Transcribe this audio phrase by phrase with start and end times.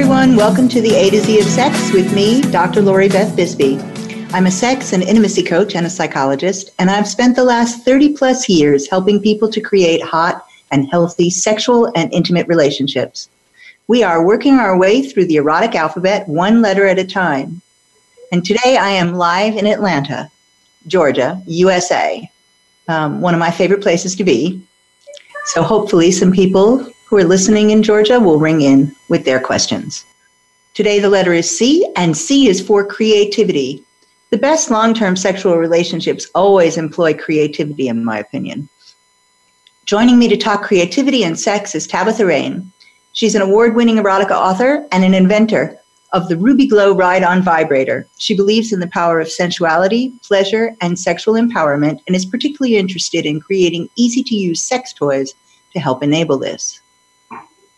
[0.00, 0.34] everyone.
[0.34, 2.80] Welcome to the A to Z of Sex with me, Dr.
[2.80, 3.78] Lori Beth Bisbey.
[4.32, 8.16] I'm a sex and intimacy coach and a psychologist, and I've spent the last 30
[8.16, 13.28] plus years helping people to create hot and healthy sexual and intimate relationships.
[13.88, 17.60] We are working our way through the erotic alphabet one letter at a time.
[18.32, 20.30] And today I am live in Atlanta,
[20.86, 22.26] Georgia, USA,
[22.88, 24.66] um, one of my favorite places to be.
[25.44, 30.04] So hopefully, some people who are listening in Georgia will ring in with their questions.
[30.74, 33.84] Today, the letter is C, and C is for creativity.
[34.30, 38.68] The best long term sexual relationships always employ creativity, in my opinion.
[39.86, 42.70] Joining me to talk creativity and sex is Tabitha Rayne.
[43.12, 45.76] She's an award winning erotica author and an inventor
[46.12, 48.06] of the Ruby Glow Ride On Vibrator.
[48.18, 53.26] She believes in the power of sensuality, pleasure, and sexual empowerment and is particularly interested
[53.26, 55.34] in creating easy to use sex toys
[55.72, 56.79] to help enable this.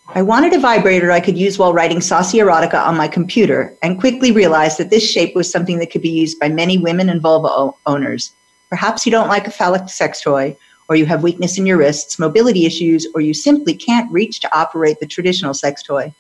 [0.09, 4.01] I wanted a vibrator I could use while writing saucy erotica on my computer and
[4.01, 7.21] quickly realized that this shape was something that could be used by many women and
[7.21, 8.33] vulva o- owners.
[8.69, 10.57] Perhaps you don't like a phallic sex toy,
[10.89, 14.57] or you have weakness in your wrists, mobility issues, or you simply can't reach to
[14.57, 16.13] operate the traditional sex toy.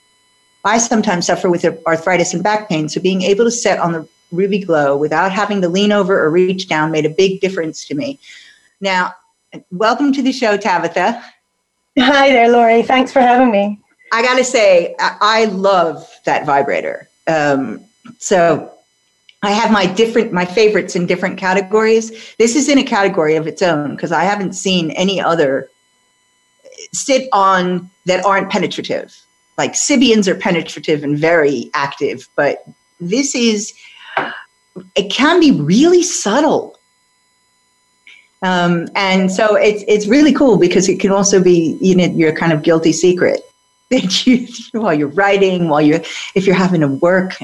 [0.64, 4.08] I sometimes suffer with arthritis and back pain, so being able to set on the
[4.30, 7.94] Ruby Glow without having to lean over or reach down made a big difference to
[7.94, 8.20] me.
[8.80, 9.12] Now,
[9.70, 11.22] welcome to the show, Tabitha.
[11.98, 12.82] Hi there, Lori.
[12.82, 13.78] Thanks for having me.
[14.12, 17.08] I got to say, I love that vibrator.
[17.26, 17.84] Um,
[18.18, 18.72] so
[19.42, 22.34] I have my different, my favorites in different categories.
[22.38, 25.68] This is in a category of its own because I haven't seen any other
[26.94, 29.14] sit on that aren't penetrative.
[29.58, 32.64] Like Sybians are penetrative and very active, but
[33.00, 33.74] this is,
[34.94, 36.78] it can be really subtle.
[38.42, 42.34] Um, and so it's it's really cool because it can also be you know your
[42.34, 43.40] kind of guilty secret
[43.90, 46.00] that you while you're writing, while you're
[46.34, 47.40] if you're having to work,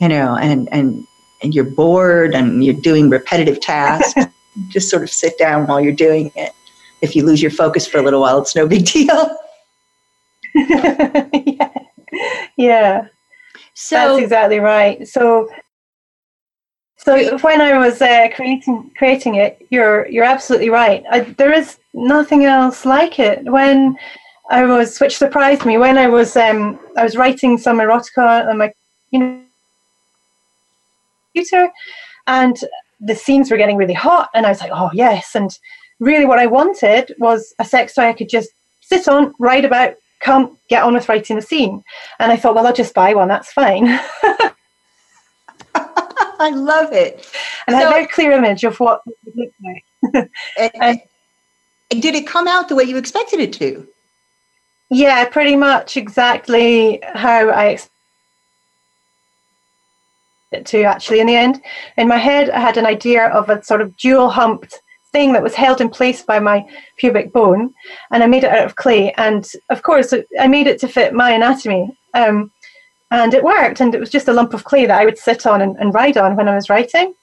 [0.00, 1.06] you know, and and
[1.42, 4.26] and you're bored and you're doing repetitive tasks,
[4.68, 6.52] just sort of sit down while you're doing it.
[7.00, 9.36] If you lose your focus for a little while, it's no big deal.
[10.54, 11.70] yeah.
[12.56, 13.06] yeah.
[13.74, 15.08] So that's exactly right.
[15.08, 15.48] So
[17.02, 21.02] so when I was uh, creating creating it, you're you're absolutely right.
[21.10, 23.44] I, there is nothing else like it.
[23.44, 23.96] When
[24.50, 28.58] I was, which surprised me when I was um, I was writing some erotica on
[28.58, 28.72] my
[29.12, 29.40] you know
[31.32, 31.70] computer,
[32.26, 32.58] and
[33.00, 35.58] the scenes were getting really hot, and I was like, oh yes, and
[36.00, 38.50] really what I wanted was a sex toy I could just
[38.82, 41.82] sit on, write about, come, get on with writing the scene,
[42.18, 43.98] and I thought, well, I'll just buy one, that's fine.
[46.40, 47.28] I love it.
[47.66, 50.30] And so, I had a very clear image of what it would look like.
[50.80, 51.00] and,
[51.90, 53.86] and did it come out the way you expected it to?
[54.88, 57.90] Yeah, pretty much exactly how I expected
[60.52, 61.62] it to actually in the end.
[61.96, 64.80] In my head, I had an idea of a sort of dual humped
[65.12, 67.72] thing that was held in place by my pubic bone,
[68.10, 69.12] and I made it out of clay.
[69.16, 71.96] And of course, I made it to fit my anatomy.
[72.14, 72.50] Um,
[73.10, 75.46] and it worked, and it was just a lump of clay that I would sit
[75.46, 77.14] on and, and ride on when I was writing.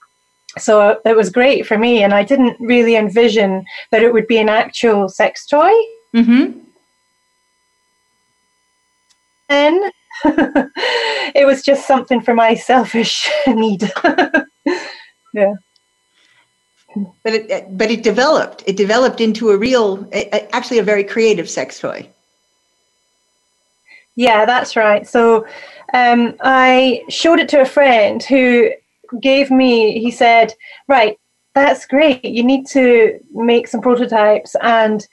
[0.57, 4.37] So it was great for me, and I didn't really envision that it would be
[4.37, 5.71] an actual sex toy.
[6.15, 6.59] Mm-hmm
[9.47, 9.91] then
[10.25, 13.91] it was just something for my selfish need.
[15.33, 15.53] yeah.
[17.23, 18.63] But it, but it developed.
[18.65, 20.09] It developed into a real,
[20.51, 22.09] actually, a very creative sex toy.
[24.15, 25.07] Yeah, that's right.
[25.07, 25.45] So
[25.93, 28.71] um, I showed it to a friend who
[29.21, 29.99] gave me.
[29.99, 30.53] He said,
[30.87, 31.17] "Right,
[31.55, 32.25] that's great.
[32.25, 35.07] You need to make some prototypes and."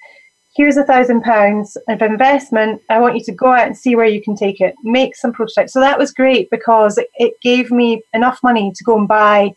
[0.55, 2.81] here's a thousand pounds of investment.
[2.89, 5.33] I want you to go out and see where you can take it, make some
[5.33, 5.73] prototypes.
[5.73, 9.55] So that was great because it, gave me enough money to go and buy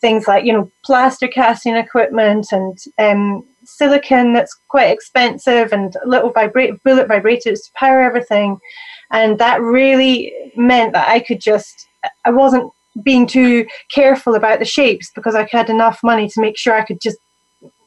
[0.00, 6.30] things like, you know, plaster casting equipment and um, silicon that's quite expensive and little
[6.30, 8.58] vibrate bullet vibrators to power everything.
[9.10, 11.88] And that really meant that I could just,
[12.24, 12.70] I wasn't
[13.02, 16.84] being too careful about the shapes because I had enough money to make sure I
[16.84, 17.18] could just,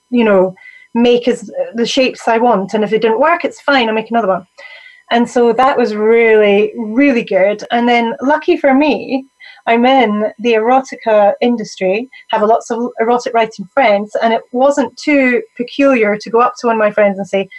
[0.09, 0.55] you know,
[0.93, 2.73] make as the shapes I want.
[2.73, 3.87] And if it didn't work, it's fine.
[3.87, 4.47] I'll make another one.
[5.11, 7.65] And so that was really, really good.
[7.69, 9.25] And then, lucky for me,
[9.67, 15.43] I'm in the erotica industry, have lots of erotic writing friends, and it wasn't too
[15.57, 17.49] peculiar to go up to one of my friends and say,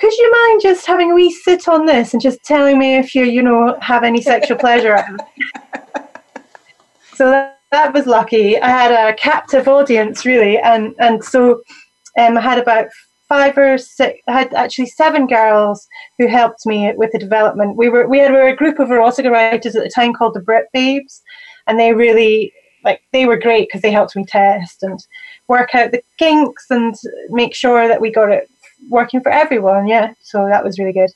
[0.00, 3.14] could you mind just having a wee sit on this and just telling me if
[3.14, 6.02] you, you know, have any sexual pleasure out of it?
[7.14, 8.58] so that, that was lucky.
[8.58, 11.60] I had a captive audience, really, and and so
[12.18, 12.86] um, I had about
[13.28, 14.18] five or six.
[14.26, 15.86] I had actually seven girls
[16.18, 17.76] who helped me with the development.
[17.76, 20.34] We were we had we were a group of erotica writers at the time called
[20.34, 21.22] the Brit Babes,
[21.66, 22.52] and they really
[22.84, 24.98] like they were great because they helped me test and
[25.46, 26.94] work out the kinks and
[27.28, 28.48] make sure that we got it
[28.88, 29.86] working for everyone.
[29.86, 31.10] Yeah, so that was really good.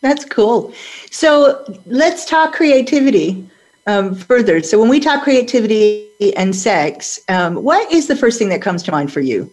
[0.00, 0.72] That's cool.
[1.10, 3.48] So let's talk creativity
[3.86, 4.62] um, further.
[4.62, 8.82] So when we talk creativity and sex, um, what is the first thing that comes
[8.84, 9.52] to mind for you?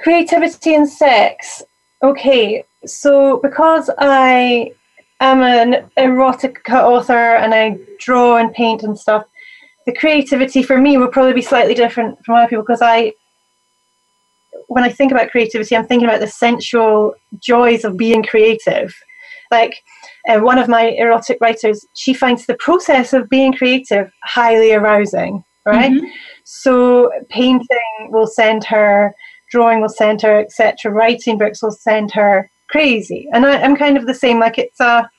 [0.00, 1.62] Creativity and sex.
[2.02, 4.72] Okay, so because I
[5.20, 9.24] am an erotica author and I draw and paint and stuff,
[9.86, 13.12] the creativity for me will probably be slightly different from other people because I
[14.68, 18.94] when I think about creativity, I'm thinking about the sensual joys of being creative.
[19.50, 19.82] Like
[20.28, 25.42] uh, one of my erotic writers, she finds the process of being creative highly arousing,
[25.64, 25.90] right?
[25.90, 26.06] Mm-hmm.
[26.44, 29.14] So painting will send her,
[29.50, 30.92] drawing will send her, etc.
[30.92, 33.26] Writing books will send her crazy.
[33.32, 34.38] And I, am kind of the same.
[34.38, 35.10] Like it's a,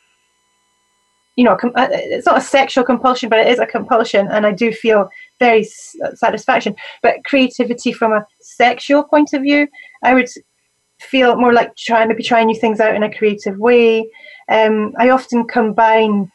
[1.36, 4.52] you know, uh, it's not a sexual compulsion, but it is a compulsion, and I
[4.52, 5.64] do feel very
[6.16, 6.76] satisfaction.
[7.02, 9.68] But creativity from a sexual point of view,
[10.04, 10.30] I would
[11.00, 14.10] feel more like trying maybe trying new things out in a creative way.
[14.50, 16.32] Um, I often combine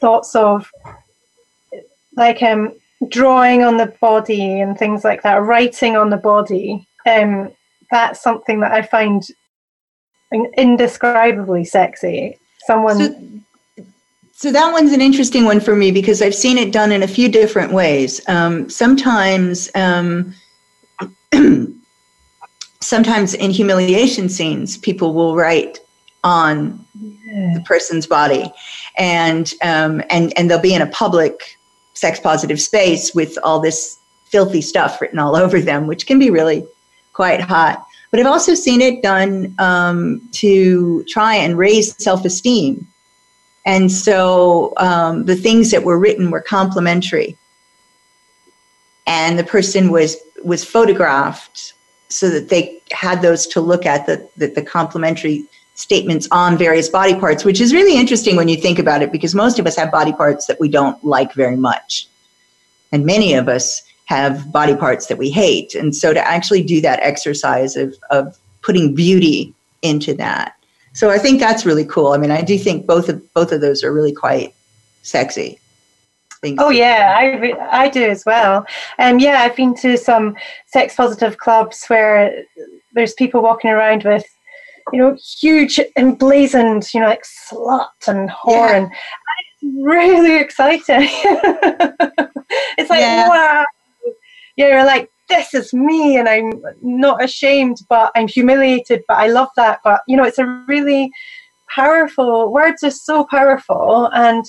[0.00, 0.70] thoughts of
[2.16, 2.72] like um,
[3.08, 6.86] drawing on the body and things like that, writing on the body.
[7.06, 7.50] Um,
[7.90, 9.22] that's something that I find
[10.56, 12.38] indescribably sexy.
[12.66, 12.98] Someone.
[12.98, 13.40] So-
[14.40, 17.06] so that one's an interesting one for me because I've seen it done in a
[17.06, 18.26] few different ways.
[18.26, 20.34] Um, sometimes, um,
[22.80, 25.80] sometimes in humiliation scenes, people will write
[26.24, 27.52] on yeah.
[27.52, 28.50] the person's body,
[28.96, 31.58] and um, and and they'll be in a public
[31.92, 36.30] sex positive space with all this filthy stuff written all over them, which can be
[36.30, 36.66] really
[37.12, 37.86] quite hot.
[38.10, 42.86] But I've also seen it done um, to try and raise self esteem
[43.70, 47.36] and so um, the things that were written were complimentary.
[49.06, 51.74] And the person was was photographed
[52.08, 55.44] so that they had those to look at the, the, the complimentary
[55.74, 59.36] statements on various body parts, which is really interesting when you think about it because
[59.36, 62.08] most of us have body parts that we don't like very much.
[62.90, 65.76] And many of us have body parts that we hate.
[65.76, 70.59] And so to actually do that exercise of, of putting beauty into that
[70.92, 72.12] so I think that's really cool.
[72.12, 74.54] I mean, I do think both of both of those are really quite
[75.02, 75.58] sexy.
[76.40, 76.58] Things.
[76.60, 78.64] Oh yeah, I I do as well.
[78.98, 82.44] Um, yeah, I've been to some sex positive clubs where
[82.94, 84.24] there's people walking around with,
[84.92, 88.76] you know, huge emblazoned, you know, like slut and whore, yeah.
[88.76, 88.86] and
[89.62, 91.08] it's really exciting.
[92.78, 93.28] it's like yeah.
[93.28, 93.64] wow,
[94.56, 99.28] yeah, you're like this is me and I'm not ashamed, but I'm humiliated, but I
[99.28, 99.80] love that.
[99.82, 101.10] But, you know, it's a really
[101.74, 104.44] powerful, words are so powerful and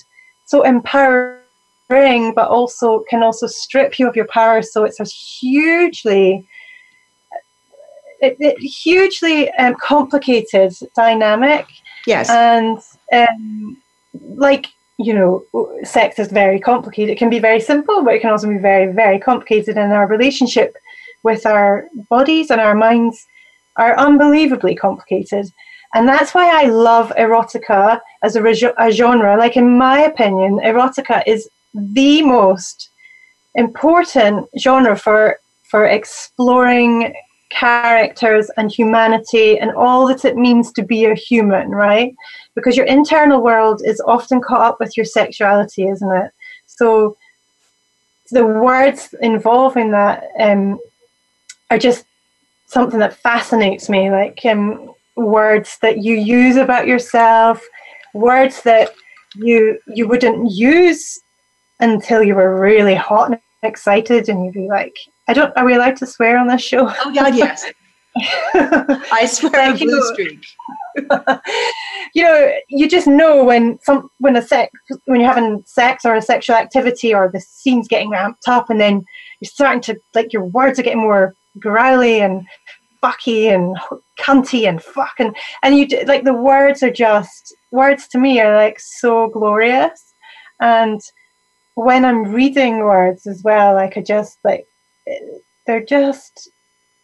[0.45, 4.61] so empowering, but also can also strip you of your power.
[4.61, 6.45] So it's a hugely,
[8.21, 11.67] it, it, hugely um, complicated dynamic.
[12.07, 12.29] Yes.
[12.29, 12.79] And
[13.13, 13.77] um,
[14.35, 14.67] like
[15.03, 15.45] you know,
[15.83, 17.11] sex is very complicated.
[17.11, 19.77] It can be very simple, but it can also be very, very complicated.
[19.77, 20.75] And our relationship
[21.23, 23.25] with our bodies and our minds
[23.77, 25.51] are unbelievably complicated.
[25.93, 29.37] And that's why I love erotica as a, a genre.
[29.37, 32.89] Like, in my opinion, erotica is the most
[33.55, 37.13] important genre for, for exploring
[37.49, 42.15] characters and humanity and all that it means to be a human, right?
[42.55, 46.31] Because your internal world is often caught up with your sexuality, isn't it?
[46.65, 47.17] So
[48.31, 50.79] the words involving that um,
[51.69, 52.05] are just
[52.65, 57.61] something that fascinates me, like um, words that you use about yourself,
[58.13, 58.91] words that
[59.35, 61.19] you you wouldn't use
[61.79, 64.95] until you were really hot and excited, and you'd be like,
[65.27, 65.55] I don't.
[65.57, 66.87] Are we allowed to swear on this show?
[66.89, 67.65] Oh God, yes.
[68.17, 70.45] I swear a blue streak.
[72.13, 74.71] you know, you just know when some when a sex
[75.05, 78.79] when you're having sex or a sexual activity or the scene's getting ramped up, and
[78.79, 79.05] then
[79.39, 82.45] you're starting to like your words are getting more growly and
[83.01, 83.75] fucky and
[84.19, 88.55] cunty and fuck and and you like the words are just words to me are
[88.55, 90.13] like so glorious
[90.61, 91.01] and
[91.75, 94.67] when I'm reading words as well, I could just like
[95.65, 96.49] they're just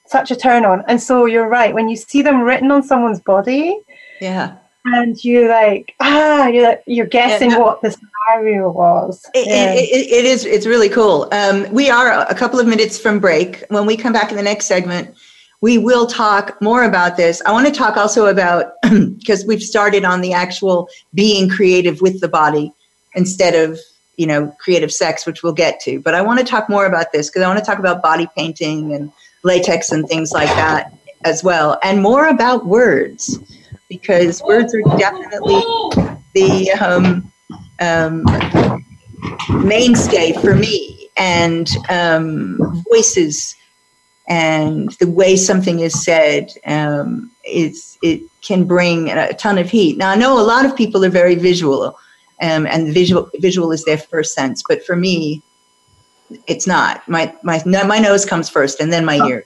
[0.07, 0.83] such a turn on.
[0.87, 3.79] And so you're right, when you see them written on someone's body,
[4.21, 7.63] yeah, and you like ah, you're you're guessing yeah, no.
[7.63, 9.25] what the scenario was.
[9.33, 9.73] It, yeah.
[9.73, 10.45] it, it, it is.
[10.45, 11.27] It's really cool.
[11.31, 13.63] Um, we are a couple of minutes from break.
[13.69, 15.15] When we come back in the next segment,
[15.61, 17.41] we will talk more about this.
[17.45, 22.21] I want to talk also about, because we've started on the actual being creative with
[22.21, 22.71] the body
[23.15, 23.79] instead of,
[24.17, 25.99] you know, creative sex, which we'll get to.
[25.99, 28.27] But I want to talk more about this because I want to talk about body
[28.35, 29.11] painting and
[29.44, 33.39] latex and things like that as well, and more about words
[33.89, 35.62] because words are definitely
[36.34, 37.32] the um,
[37.79, 38.25] um,
[39.63, 43.56] mainstay for me and um, voices
[44.27, 49.98] and the way something is said um, is it can bring a ton of heat.
[49.98, 51.98] Now I know a lot of people are very visual,
[52.41, 55.41] um, and visual visual is their first sense, but for me,
[56.48, 57.07] it's not.
[57.07, 59.46] My my no, my nose comes first, and then my ears.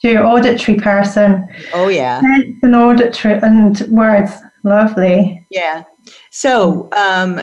[0.00, 1.48] You're auditory person.
[1.72, 2.20] Oh yeah,
[2.62, 5.46] an auditory and words, lovely.
[5.50, 5.84] Yeah.
[6.30, 7.40] So um,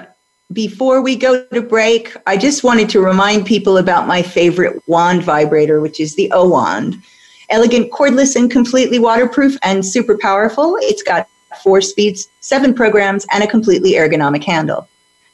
[0.53, 5.23] before we go to break, I just wanted to remind people about my favorite wand
[5.23, 7.01] vibrator, which is the O wand.
[7.49, 10.77] Elegant, cordless, and completely waterproof and super powerful.
[10.81, 11.27] It's got
[11.63, 14.87] four speeds, seven programs, and a completely ergonomic handle.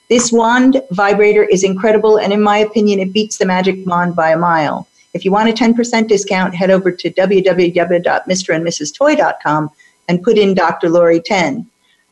[0.10, 4.32] This wand vibrator is incredible, and in my opinion, it beats the magic wand by
[4.32, 4.88] a mile.
[5.14, 9.70] If you want a 10% discount, head over to www.mrandmrstoy.com
[10.08, 10.90] and put in Dr.
[10.90, 11.68] Lori 10.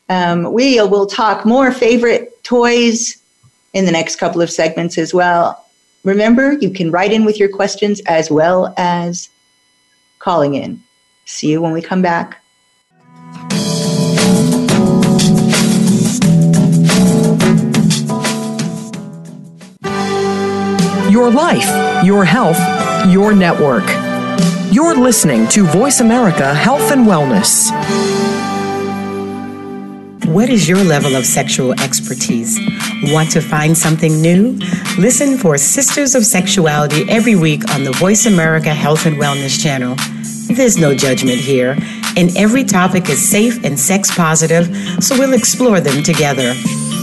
[0.10, 3.22] Um, we will talk more favorite toys
[3.74, 5.66] in the next couple of segments as well.
[6.04, 9.30] Remember, you can write in with your questions as well as
[10.20, 10.82] calling in.
[11.26, 12.42] See you when we come back.
[21.16, 22.60] Your life, your health,
[23.10, 23.86] your network.
[24.70, 27.72] You're listening to Voice America Health and Wellness.
[30.26, 32.60] What is your level of sexual expertise?
[33.04, 34.60] Want to find something new?
[34.98, 39.96] Listen for Sisters of Sexuality every week on the Voice America Health and Wellness channel.
[40.54, 41.78] There's no judgment here,
[42.18, 44.68] and every topic is safe and sex positive,
[45.02, 46.54] so we'll explore them together.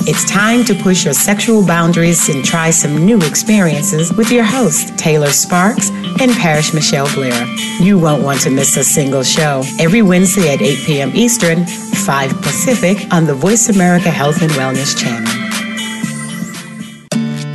[0.04, 4.90] It's time to push your sexual boundaries and try some new experiences with your hosts,
[4.97, 5.90] Taylor Sparks
[6.21, 7.47] and Parish Michelle Blair.
[7.80, 9.62] You won't want to miss a single show.
[9.78, 11.12] Every Wednesday at 8 p.m.
[11.14, 15.32] Eastern, 5 Pacific on the Voice America Health and Wellness channel.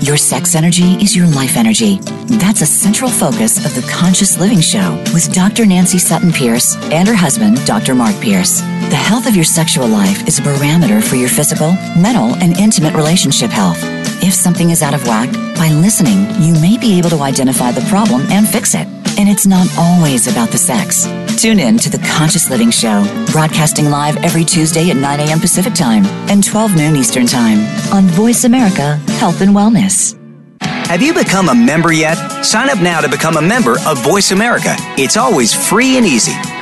[0.07, 1.97] Your sex energy is your life energy.
[2.39, 5.65] That's a central focus of the Conscious Living Show with Dr.
[5.65, 7.93] Nancy Sutton Pierce and her husband, Dr.
[7.93, 8.61] Mark Pierce.
[8.61, 12.93] The health of your sexual life is a barometer for your physical, mental, and intimate
[12.93, 13.79] relationship health.
[14.23, 17.85] If something is out of whack, by listening, you may be able to identify the
[17.89, 18.87] problem and fix it.
[19.19, 21.05] And it's not always about the sex.
[21.38, 25.39] Tune in to the Conscious Living Show, broadcasting live every Tuesday at 9 a.m.
[25.39, 27.60] Pacific Time and 12 noon Eastern Time
[27.94, 30.17] on Voice America Health and Wellness.
[30.62, 32.15] Have you become a member yet?
[32.44, 34.74] Sign up now to become a member of Voice America.
[34.98, 36.34] It's always free and easy.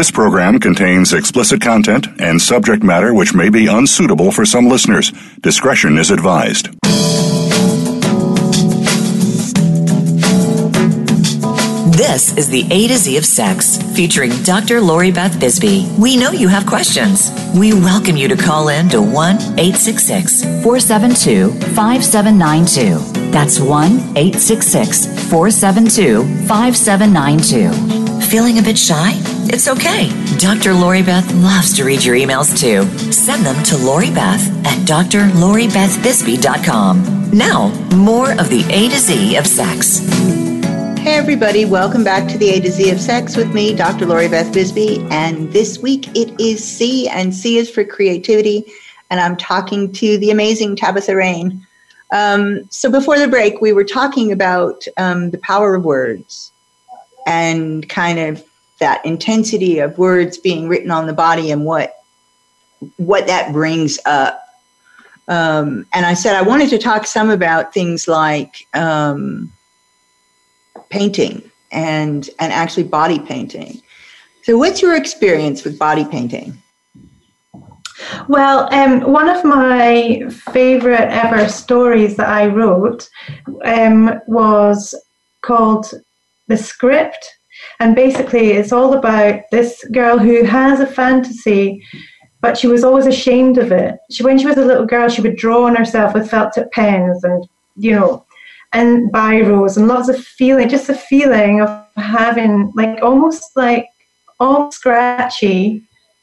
[0.00, 5.12] This program contains explicit content and subject matter which may be unsuitable for some listeners.
[5.42, 6.70] Discretion is advised.
[11.98, 14.80] This is the A to Z of Sex, featuring Dr.
[14.80, 15.86] Lori Beth Bisbey.
[15.98, 17.30] We know you have questions.
[17.54, 23.30] We welcome you to call in to 1 866 472 5792.
[23.30, 28.20] That's 1 866 472 5792.
[28.30, 29.39] Feeling a bit shy?
[29.52, 30.08] It's okay.
[30.38, 30.72] Dr.
[30.72, 32.84] Lori Beth loves to read your emails too.
[33.10, 37.30] Send them to Lori Beth at drloribethbisbey.com.
[37.32, 39.98] Now, more of the A to Z of sex.
[41.00, 44.06] Hey, everybody, welcome back to the A to Z of Sex with me, Dr.
[44.06, 45.00] Lori Beth Bisbey.
[45.10, 48.72] And this week it is C, and C is for creativity.
[49.10, 51.66] And I'm talking to the amazing Tabitha Rayne.
[52.12, 56.52] Um, so before the break, we were talking about um, the power of words
[57.26, 58.44] and kind of
[58.80, 61.96] that intensity of words being written on the body and what
[62.96, 64.42] what that brings up.
[65.28, 69.52] Um, and I said I wanted to talk some about things like um,
[70.88, 73.80] painting and and actually body painting.
[74.42, 76.60] So, what's your experience with body painting?
[78.28, 80.22] Well, um, one of my
[80.52, 83.08] favorite ever stories that I wrote
[83.64, 84.94] um, was
[85.42, 85.92] called
[86.48, 87.38] The Script.
[87.78, 91.82] And basically, it's all about this girl who has a fantasy
[92.40, 93.98] but she was always ashamed of it.
[94.10, 96.70] She, when she was a little girl, she would draw on herself with felt tip
[96.72, 98.24] pens and, you know,
[98.72, 103.86] and biros and lots of feeling, just the feeling of having like almost like
[104.38, 105.82] all scratchy,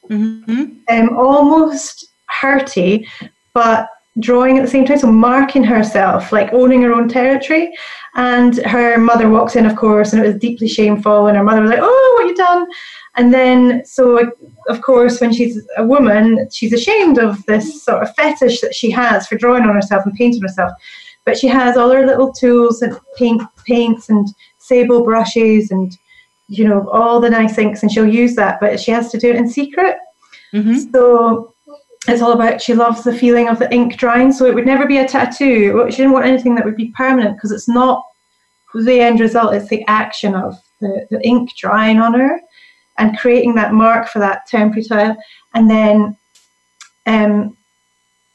[0.09, 0.65] mm-hmm.
[0.89, 2.07] um, almost
[2.41, 3.05] hurty,
[3.53, 3.89] but
[4.19, 7.71] drawing at the same time, so marking herself, like owning her own territory.
[8.15, 11.27] And her mother walks in, of course, and it was deeply shameful.
[11.27, 12.67] And her mother was like, "Oh, what you done?"
[13.15, 14.31] And then, so
[14.67, 18.91] of course, when she's a woman, she's ashamed of this sort of fetish that she
[18.91, 20.71] has for drawing on herself and painting herself.
[21.25, 25.97] But she has all her little tools and paint, paints and sable brushes and
[26.47, 28.59] you know all the nice inks, and she'll use that.
[28.59, 29.97] But she has to do it in secret.
[30.53, 30.91] Mm-hmm.
[30.91, 31.53] So
[32.07, 34.31] it's all about she loves the feeling of the ink drying.
[34.31, 35.85] So it would never be a tattoo.
[35.89, 38.03] She didn't want anything that would be permanent because it's not
[38.73, 39.53] the end result.
[39.53, 42.39] It's the action of the, the ink drying on her
[42.97, 45.15] and creating that mark for that temporary.
[45.53, 46.17] And then
[47.05, 47.57] um,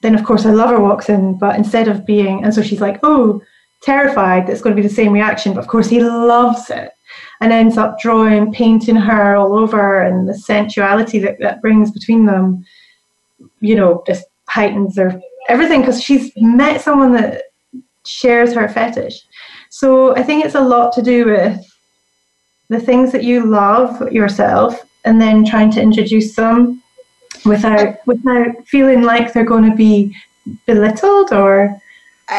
[0.02, 2.98] then of course her lover walks in, but instead of being, and so she's like,
[3.02, 3.40] oh,
[3.82, 5.54] terrified that it's going to be the same reaction.
[5.54, 6.90] But of course he loves it
[7.40, 12.26] and ends up drawing, painting her all over, and the sensuality that that brings between
[12.26, 12.64] them,
[13.62, 17.44] you know, just heightens their everything because she's met someone that
[18.04, 19.20] shares her fetish.
[19.70, 21.64] So I think it's a lot to do with
[22.68, 26.82] the things that you love yourself and then trying to introduce them
[27.44, 30.14] without without feeling like they're going to be
[30.66, 31.76] belittled or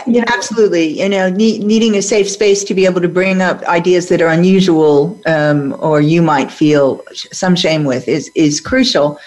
[0.07, 0.25] you know.
[0.27, 4.07] absolutely you know need, needing a safe space to be able to bring up ideas
[4.09, 9.19] that are unusual um, or you might feel some shame with is is crucial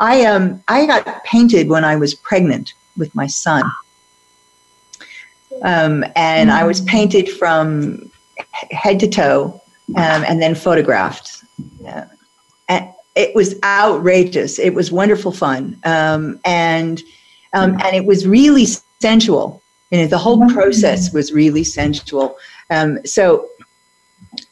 [0.00, 3.62] i um i got painted when i was pregnant with my son
[5.62, 8.10] um, and i was painted from
[8.70, 9.60] head to toe
[9.96, 11.44] um, and then photographed
[11.86, 12.04] uh,
[12.68, 14.58] and it was outrageous.
[14.58, 17.00] It was wonderful fun, um, and
[17.52, 18.66] um, and it was really
[19.00, 19.62] sensual.
[19.90, 22.36] You know, the whole process was really sensual.
[22.70, 23.48] Um, so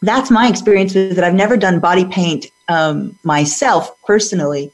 [0.02, 1.25] that's my experience with it.
[1.25, 4.71] I've never done body paint um, myself personally,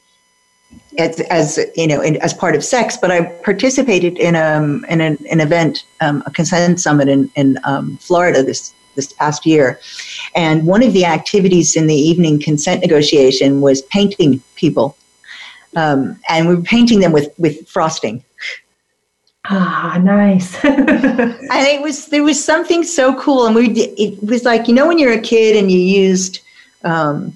[0.97, 2.97] as, as you know, in, as part of sex.
[2.97, 7.57] But I participated in um, in an, an event, um, a consent summit in in
[7.99, 9.79] Florida this this past year.
[10.35, 14.97] And one of the activities in the evening consent negotiation was painting people.
[15.75, 18.23] Um, and we were painting them with, with frosting.
[19.45, 20.63] Ah, nice.
[20.65, 24.85] and it was there was something so cool, and we it was like you know
[24.87, 26.41] when you're a kid and you used
[26.83, 27.33] um,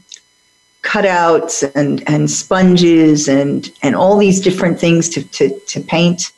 [0.84, 6.32] cutouts and and sponges and and all these different things to to to paint,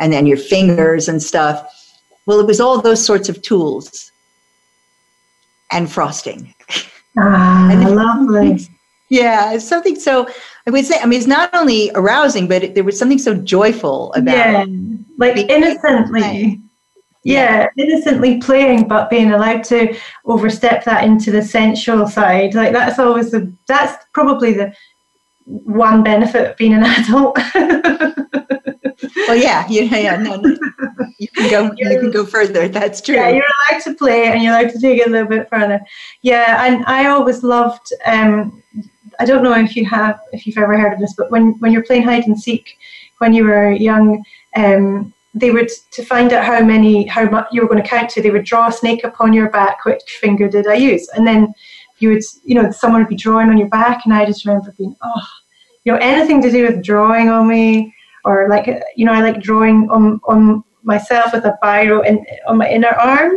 [0.00, 1.66] and then your fingers and stuff.
[2.26, 4.10] Well, it was all those sorts of tools
[5.70, 6.54] and frosting.
[7.18, 8.66] Ah, and lovely.
[9.12, 10.28] Yeah, it's something so.
[10.68, 13.34] I would say, I mean, it's not only arousing, but it, there was something so
[13.34, 14.36] joyful about.
[14.36, 14.66] Yeah,
[15.18, 16.60] like innocently.
[17.22, 22.54] Yeah, innocently playing, but being allowed to overstep that into the sensual side.
[22.54, 23.52] Like that's always the.
[23.66, 24.72] That's probably the
[25.44, 27.36] one benefit of being an adult.
[29.28, 30.16] well, yeah, yeah, yeah.
[30.16, 30.56] No, no.
[31.18, 31.74] You can go.
[31.76, 32.68] you can go further.
[32.68, 33.16] That's true.
[33.16, 35.80] Yeah, you're allowed to play, and you're allowed to take it a little bit further.
[36.22, 37.92] Yeah, and I always loved.
[38.06, 38.62] Um,
[39.18, 41.72] I don't know if you have, if you've ever heard of this, but when when
[41.72, 42.78] you're playing hide and seek,
[43.18, 44.24] when you were young,
[44.56, 48.10] um, they would to find out how many, how much you were going to count
[48.10, 48.22] to.
[48.22, 49.84] They would draw a snake upon your back.
[49.84, 51.08] Which finger did I use?
[51.10, 51.54] And then
[51.98, 54.74] you would, you know, someone would be drawing on your back, and I just remember
[54.76, 55.22] being, oh,
[55.84, 58.66] you know, anything to do with drawing on me or like
[58.96, 62.88] you know I like drawing on on myself with a biro in on my inner
[62.88, 63.32] arm,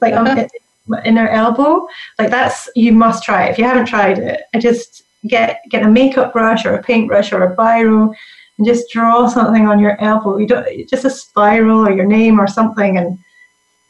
[0.00, 0.40] like uh-huh.
[0.40, 0.48] on
[0.86, 1.86] my inner elbow.
[2.18, 3.50] Like that's you must try it.
[3.50, 7.32] If you haven't tried it, I just get get a makeup brush or a paintbrush
[7.32, 8.14] or a biro
[8.58, 10.36] and just draw something on your elbow.
[10.36, 13.18] You don't just a spiral or your name or something, and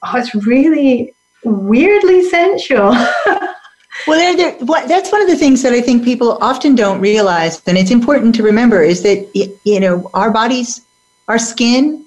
[0.03, 2.95] oh, it's really weirdly sensual.
[4.07, 7.01] Well, they're, they're, what, that's one of the things that I think people often don't
[7.01, 9.29] realize, and it's important to remember, is that
[9.65, 10.81] you know our bodies,
[11.29, 12.05] our skin,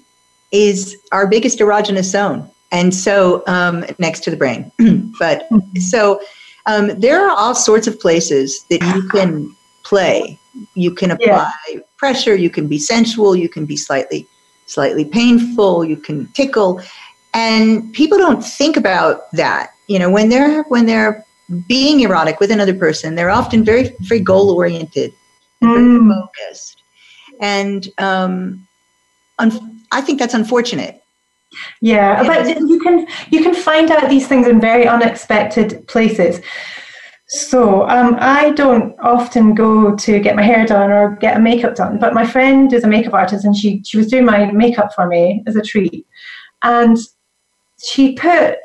[0.51, 4.71] is our biggest erogenous zone, and so um, next to the brain.
[5.19, 5.79] but mm-hmm.
[5.79, 6.19] so
[6.65, 10.39] um, there are all sorts of places that you can play.
[10.73, 11.79] You can apply yeah.
[12.05, 12.35] Pressure.
[12.35, 13.35] You can be sensual.
[13.35, 14.27] You can be slightly,
[14.67, 15.83] slightly painful.
[15.83, 16.71] You can tickle,
[17.33, 19.71] and people don't think about that.
[19.87, 21.25] You know, when they're when they're
[21.67, 25.13] being erotic with another person, they're often very, very goal oriented
[25.61, 26.13] and very mm.
[26.13, 26.83] focused.
[27.41, 28.67] And um,
[29.39, 31.01] un- I think that's unfortunate.
[31.81, 36.41] Yeah, but you can you can find out these things in very unexpected places.
[37.27, 41.75] So um, I don't often go to get my hair done or get a makeup
[41.75, 44.93] done, but my friend is a makeup artist and she she was doing my makeup
[44.93, 46.05] for me as a treat,
[46.61, 46.97] and
[47.83, 48.59] she put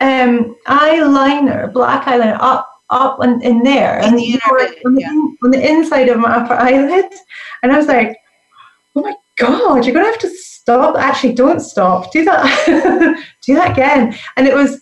[0.00, 4.40] um, eyeliner, black eyeliner, up up in, in there, in and the,
[4.86, 5.04] on, the,
[5.44, 7.12] on the inside of my upper eyelid,
[7.62, 8.16] and I was like,
[8.96, 10.96] oh my god, you're gonna have to stop.
[10.96, 12.10] Actually, don't stop.
[12.10, 13.24] Do that.
[13.42, 14.16] do that again.
[14.38, 14.80] And it was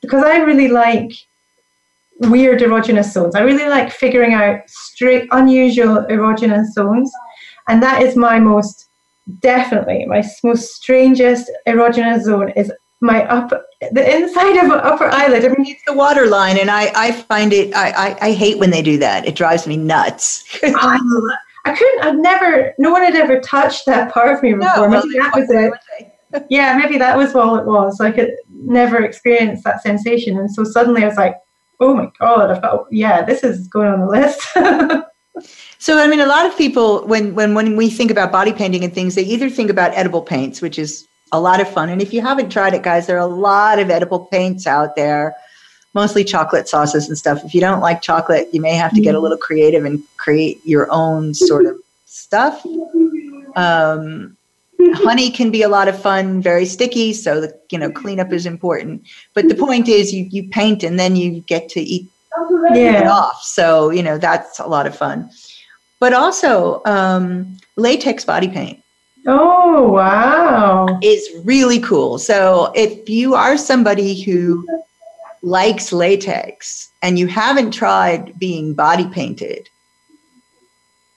[0.00, 1.12] because I really like
[2.22, 3.34] weird erogenous zones.
[3.34, 7.12] I really like figuring out straight, unusual erogenous zones,
[7.68, 8.88] and that is my most
[9.40, 15.44] definitely my most strangest erogenous zone is my upper the inside of my upper eyelid.
[15.44, 18.70] I mean, it's the waterline, and I I find it I, I, I hate when
[18.70, 19.26] they do that.
[19.26, 20.44] It drives me nuts.
[20.62, 20.98] I,
[21.64, 22.04] I couldn't.
[22.04, 22.74] I've never.
[22.78, 24.88] No one had ever touched that part of me before.
[24.88, 26.46] No, maybe that was it.
[26.50, 28.00] yeah, maybe that was all it was.
[28.00, 31.36] I could never experience that sensation, and so suddenly I was like,
[31.80, 34.40] "Oh my god!" I felt, yeah, this is going on the list.
[35.78, 38.84] so, I mean, a lot of people, when when when we think about body painting
[38.84, 41.88] and things, they either think about edible paints, which is a lot of fun.
[41.88, 44.96] And if you haven't tried it, guys, there are a lot of edible paints out
[44.96, 45.34] there,
[45.94, 47.44] mostly chocolate sauces and stuff.
[47.44, 50.64] If you don't like chocolate, you may have to get a little creative and create
[50.64, 52.64] your own sort of stuff.
[53.56, 54.37] Um,
[54.94, 58.46] honey can be a lot of fun, very sticky, so the you know cleanup is
[58.46, 59.02] important.
[59.34, 62.08] But the point is, you you paint and then you get to eat
[62.72, 63.00] yeah.
[63.00, 63.42] it off.
[63.42, 65.30] So you know that's a lot of fun.
[66.00, 68.82] But also um, latex body paint.
[69.26, 70.98] Oh, wow.
[71.02, 72.18] Is really cool.
[72.18, 74.66] So if you are somebody who
[75.42, 79.68] likes latex and you haven't tried being body painted,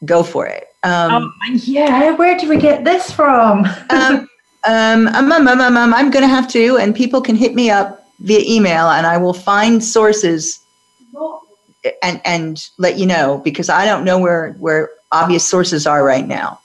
[0.04, 0.71] go for it.
[0.84, 3.66] Um, um, yeah, where do we get this from?
[3.90, 4.28] um,
[4.64, 7.70] um, um, um, um, um, I'm going to have to, and people can hit me
[7.70, 10.60] up via email, and I will find sources
[12.04, 16.28] and and let you know because I don't know where where obvious sources are right
[16.28, 16.60] now.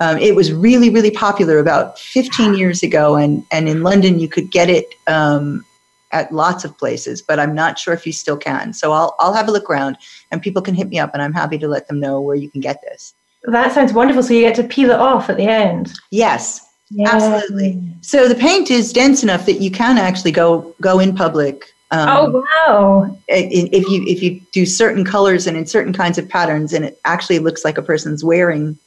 [0.00, 4.28] Um, it was really, really popular about 15 years ago, and, and in London you
[4.28, 5.62] could get it um,
[6.10, 8.72] at lots of places, but I'm not sure if you still can.
[8.72, 9.98] So I'll, I'll have a look around,
[10.30, 12.50] and people can hit me up, and I'm happy to let them know where you
[12.50, 13.14] can get this.
[13.44, 14.22] That sounds wonderful.
[14.22, 15.92] So you get to peel it off at the end.
[16.10, 17.08] Yes, yeah.
[17.10, 17.82] absolutely.
[18.02, 21.72] So the paint is dense enough that you can actually go go in public.
[21.92, 23.18] Um, oh wow!
[23.28, 27.00] If you if you do certain colors and in certain kinds of patterns, and it
[27.04, 28.78] actually looks like a person's wearing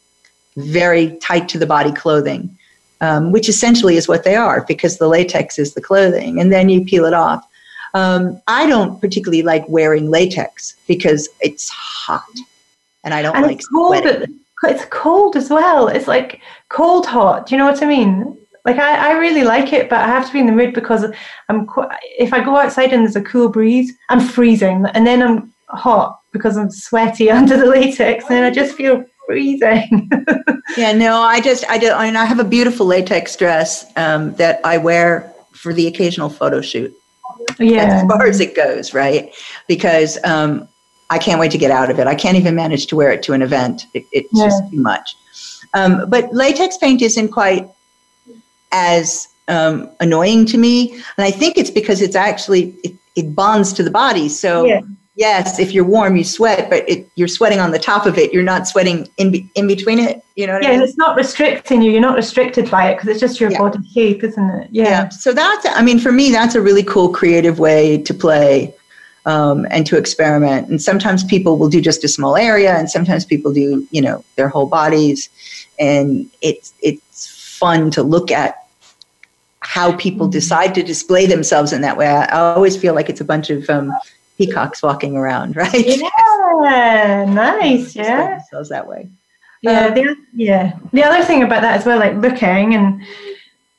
[0.55, 2.55] very tight to the body clothing,
[3.01, 6.69] um, which essentially is what they are because the latex is the clothing, and then
[6.69, 7.45] you peel it off.
[7.93, 12.23] Um, I don't particularly like wearing latex because it's hot,
[13.03, 14.27] and I don't and like it's cold.
[14.63, 15.87] It's cold as well.
[15.87, 17.47] It's like cold hot.
[17.47, 18.37] Do you know what I mean?
[18.65, 21.05] Like I, I really like it, but I have to be in the mood because
[21.49, 21.67] I'm.
[22.17, 26.19] If I go outside and there's a cool breeze, I'm freezing, and then I'm hot
[26.31, 30.09] because I'm sweaty under the latex, and I just feel freezing.
[30.77, 31.91] yeah, no, I just I do.
[31.91, 36.29] I mean, I have a beautiful latex dress um, that I wear for the occasional
[36.29, 36.93] photo shoot.
[37.59, 39.33] Yeah, as far as it goes, right?
[39.67, 40.69] Because um,
[41.13, 42.07] I can't wait to get out of it.
[42.07, 43.85] I can't even manage to wear it to an event.
[43.93, 44.45] It, it's yeah.
[44.45, 45.15] just too much.
[45.73, 47.69] Um, but latex paint isn't quite
[48.71, 53.73] as um, annoying to me, and I think it's because it's actually it, it bonds
[53.73, 54.27] to the body.
[54.27, 54.65] So.
[54.65, 54.81] Yeah
[55.15, 58.33] yes, if you're warm, you sweat, but it, you're sweating on the top of it.
[58.33, 60.23] You're not sweating in be, in between it.
[60.35, 60.53] You know.
[60.53, 60.79] yeah, I mean?
[60.79, 61.91] and it's not restricting you.
[61.91, 63.59] You're not restricted by it because it's just your yeah.
[63.59, 64.69] body shape, isn't it?
[64.71, 64.83] Yeah.
[64.83, 65.09] yeah.
[65.09, 68.73] So that's, I mean, for me, that's a really cool creative way to play.
[69.25, 70.67] Um, and to experiment.
[70.67, 74.21] And sometimes people will do just a small area, and sometimes people do, you know,
[74.35, 75.29] their whole bodies.
[75.79, 78.63] And it's it's fun to look at
[79.61, 82.07] how people decide to display themselves in that way.
[82.07, 83.93] I, I always feel like it's a bunch of um,
[84.37, 85.73] peacocks walking around, right?
[85.73, 87.95] Yeah, nice.
[87.95, 89.09] Yeah, themselves that way.
[89.61, 90.77] Yeah, um, the, yeah.
[90.91, 93.01] The other thing about that as well, like looking, and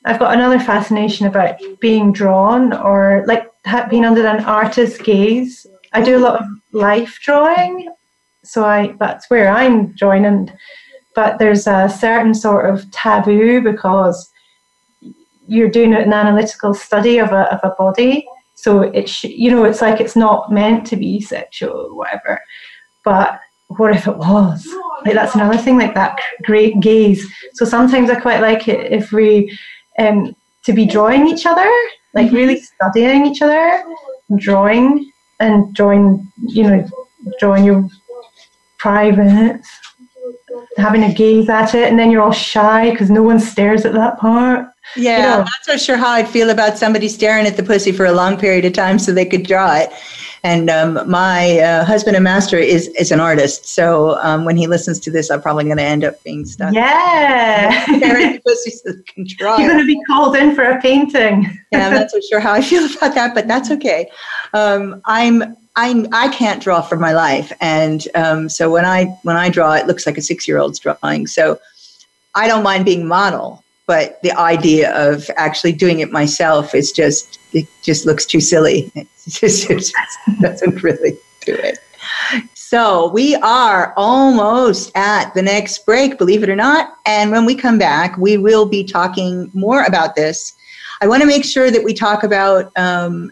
[0.05, 3.51] I've got another fascination about being drawn or like
[3.89, 5.65] being under an artist's gaze.
[5.93, 7.93] I do a lot of life drawing,
[8.43, 10.51] so I that's where I'm joining.
[11.15, 14.31] But there's a certain sort of taboo because
[15.47, 19.81] you're doing an analytical study of a of a body so it's you know it's
[19.81, 22.41] like it's not meant to be sexual or whatever.
[23.03, 24.67] But what if it was?
[25.05, 27.27] Like that's another thing, like that great gaze.
[27.53, 29.55] So sometimes I quite like it if we
[29.99, 31.69] um to be drawing each other,
[32.13, 32.35] like mm-hmm.
[32.35, 33.83] really studying each other,
[34.37, 36.87] drawing and drawing, you know,
[37.39, 37.87] drawing your
[38.77, 39.61] private,
[40.77, 43.93] having a gaze at it, and then you're all shy because no one stares at
[43.93, 44.67] that part.
[44.95, 47.63] Yeah, you know, I'm not so sure how I'd feel about somebody staring at the
[47.63, 49.91] pussy for a long period of time so they could draw it.
[50.45, 54.67] And um, my uh, husband and master is is an artist, so um, when he
[54.67, 56.71] listens to this, I'm probably going to end up being stuck.
[56.71, 57.83] Yeah,
[59.57, 61.57] You're going to be called in for a painting.
[61.71, 64.07] yeah, I'm not so sure how I feel about that, but that's okay.
[64.53, 69.37] Um, I'm I I can't draw for my life, and um, so when I when
[69.37, 71.25] I draw, it looks like a six year old's drawing.
[71.25, 71.59] So
[72.35, 77.39] I don't mind being model, but the idea of actually doing it myself is just
[77.53, 78.91] it just looks too silly.
[79.27, 79.95] It just, it just
[80.41, 81.17] doesn't really
[81.47, 81.79] do it.
[82.53, 86.97] So we are almost at the next break, believe it or not.
[87.05, 90.55] And when we come back, we will be talking more about this.
[91.01, 93.31] I want to make sure that we talk about um,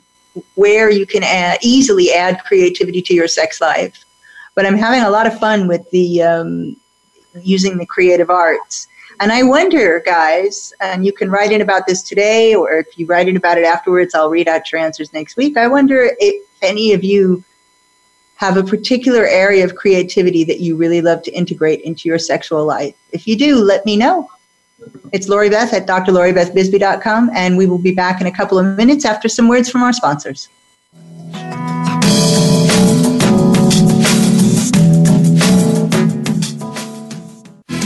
[0.56, 4.04] where you can add, easily add creativity to your sex life.
[4.56, 6.76] But I'm having a lot of fun with the um,
[7.42, 8.88] using the creative arts.
[9.24, 13.06] And I wonder, guys, and you can write in about this today, or if you
[13.06, 15.56] write in about it afterwards, I'll read out your answers next week.
[15.56, 17.42] I wonder if any of you
[18.36, 22.66] have a particular area of creativity that you really love to integrate into your sexual
[22.66, 22.96] life.
[23.14, 24.30] If you do, let me know.
[25.14, 29.06] It's Lori Beth at drloribethbisbey.com, and we will be back in a couple of minutes
[29.06, 30.50] after some words from our sponsors.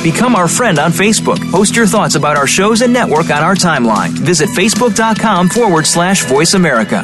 [0.07, 1.51] Become our friend on Facebook.
[1.51, 4.11] Post your thoughts about our shows and network on our timeline.
[4.11, 7.01] Visit facebook.com forward slash voice America.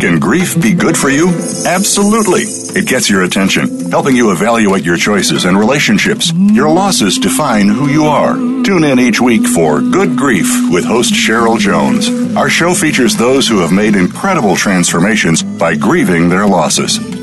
[0.00, 1.28] Can grief be good for you?
[1.64, 2.42] Absolutely.
[2.42, 6.32] It gets your attention, helping you evaluate your choices and relationships.
[6.32, 8.34] Your losses define who you are.
[8.34, 12.08] Tune in each week for Good Grief with host Cheryl Jones.
[12.36, 16.98] Our show features those who have made incredible transformations by grieving their losses.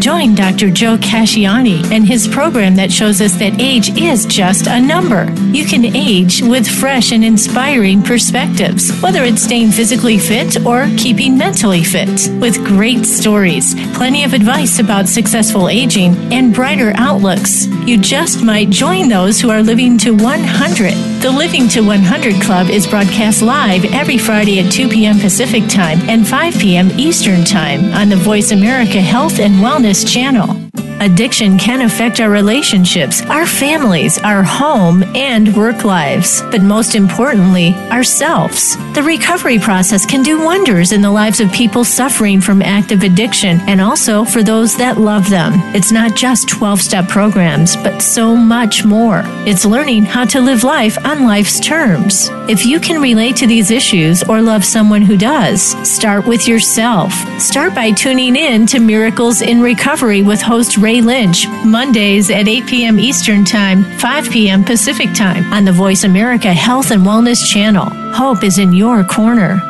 [0.00, 0.70] Join Dr.
[0.70, 5.30] Joe Casciani and his program that shows us that age is just a number.
[5.52, 11.36] You can age with fresh and inspiring perspectives, whether it's staying physically fit or keeping
[11.36, 12.30] mentally fit.
[12.40, 17.66] With great stories, plenty of advice about successful aging, and brighter outlooks.
[17.86, 21.15] You just might join those who are living to 100.
[21.26, 25.18] The Living to 100 Club is broadcast live every Friday at 2 p.m.
[25.18, 26.88] Pacific Time and 5 p.m.
[26.92, 30.65] Eastern Time on the Voice America Health and Wellness channel.
[31.00, 37.74] Addiction can affect our relationships, our families, our home, and work lives, but most importantly,
[37.90, 38.76] ourselves.
[38.94, 43.60] The recovery process can do wonders in the lives of people suffering from active addiction
[43.66, 45.52] and also for those that love them.
[45.74, 49.22] It's not just 12 step programs, but so much more.
[49.46, 52.30] It's learning how to live life on life's terms.
[52.48, 57.12] If you can relate to these issues or love someone who does, start with yourself.
[57.38, 62.68] Start by tuning in to Miracles in Recovery with host Ray Lynch, Mondays at 8
[62.68, 63.00] p.m.
[63.00, 64.62] Eastern Time, 5 p.m.
[64.62, 67.86] Pacific Time on the Voice America Health and Wellness Channel.
[68.14, 69.60] Hope is in your corner.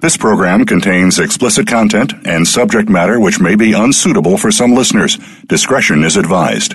[0.00, 5.18] This program contains explicit content and subject matter which may be unsuitable for some listeners.
[5.46, 6.74] Discretion is advised.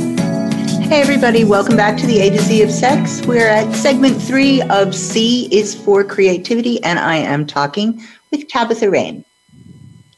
[0.91, 3.25] Hey, everybody, welcome back to the A to Z of Sex.
[3.25, 8.89] We're at segment three of C is for Creativity, and I am talking with Tabitha
[8.89, 9.23] Rayne.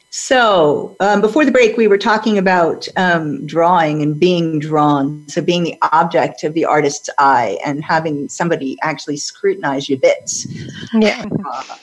[0.10, 5.30] So, um, before the break, we were talking about um, drawing and being drawn.
[5.30, 10.48] So, being the object of the artist's eye and having somebody actually scrutinize your bits.
[10.94, 11.24] Yeah.
[11.52, 11.78] Uh,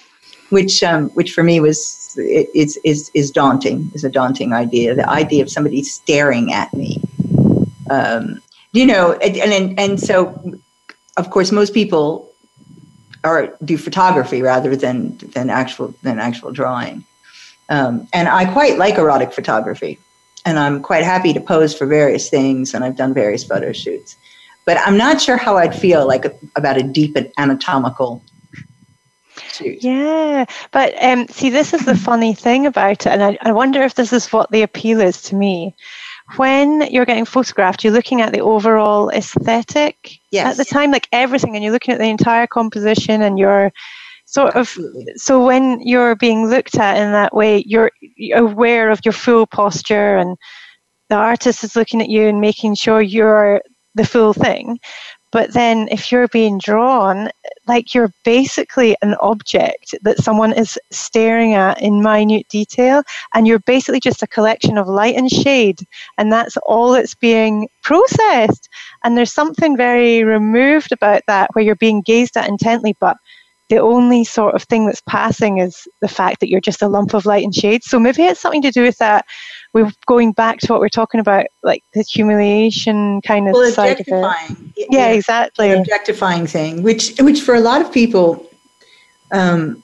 [0.49, 3.89] which, um, which for me was is is is daunting.
[3.95, 4.97] Is a daunting idea.
[4.97, 7.01] The idea of somebody staring at me.
[7.89, 10.55] Um, you know, and, and and so,
[11.17, 12.31] of course, most people
[13.25, 17.05] are do photography rather than than actual than actual drawing.
[17.69, 19.99] Um, and I quite like erotic photography,
[20.45, 24.17] and I'm quite happy to pose for various things, and I've done various photo shoots.
[24.67, 26.25] But I'm not sure how I'd feel like
[26.57, 28.23] about a deep anatomical
[29.53, 29.83] shoot.
[29.83, 33.83] Yeah, but um, see, this is the funny thing about it, and I, I wonder
[33.83, 35.75] if this is what the appeal is to me.
[36.37, 40.47] When you're getting photographed, you're looking at the overall aesthetic yes.
[40.51, 43.73] at the time, like everything, and you're looking at the entire composition and you're
[44.27, 45.13] sort of Absolutely.
[45.17, 47.91] so when you're being looked at in that way, you're
[48.35, 50.37] aware of your full posture and
[51.09, 53.61] the artist is looking at you and making sure you're
[53.97, 54.79] the full thing.
[55.33, 57.31] But then if you're being drawn,
[57.69, 63.03] like you're basically an object that someone is staring at in minute detail,
[63.35, 65.81] and you're basically just a collection of light and shade,
[66.19, 68.69] and that's all that's being processed.
[69.05, 73.17] And there's something very removed about that where you're being gazed at intently, but
[73.71, 77.15] the only sort of thing that's passing is the fact that you're just a lump
[77.15, 77.85] of light and shade.
[77.85, 79.25] So maybe it's something to do with that.
[79.73, 84.01] We're going back to what we're talking about, like the humiliation kind of well, side
[84.01, 84.13] of it.
[84.13, 84.73] objectifying.
[84.77, 85.71] Yeah, exactly.
[85.73, 88.49] objectifying thing, which which for a lot of people
[89.33, 89.83] um,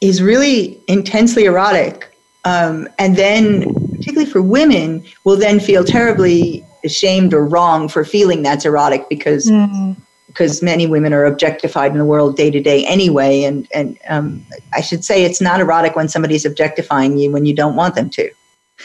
[0.00, 7.32] is really intensely erotic, um, and then particularly for women, will then feel terribly ashamed
[7.32, 9.96] or wrong for feeling that's erotic because Mm.
[10.26, 14.44] because many women are objectified in the world day to day anyway, and and um,
[14.74, 18.10] I should say it's not erotic when somebody's objectifying you when you don't want them
[18.10, 18.30] to.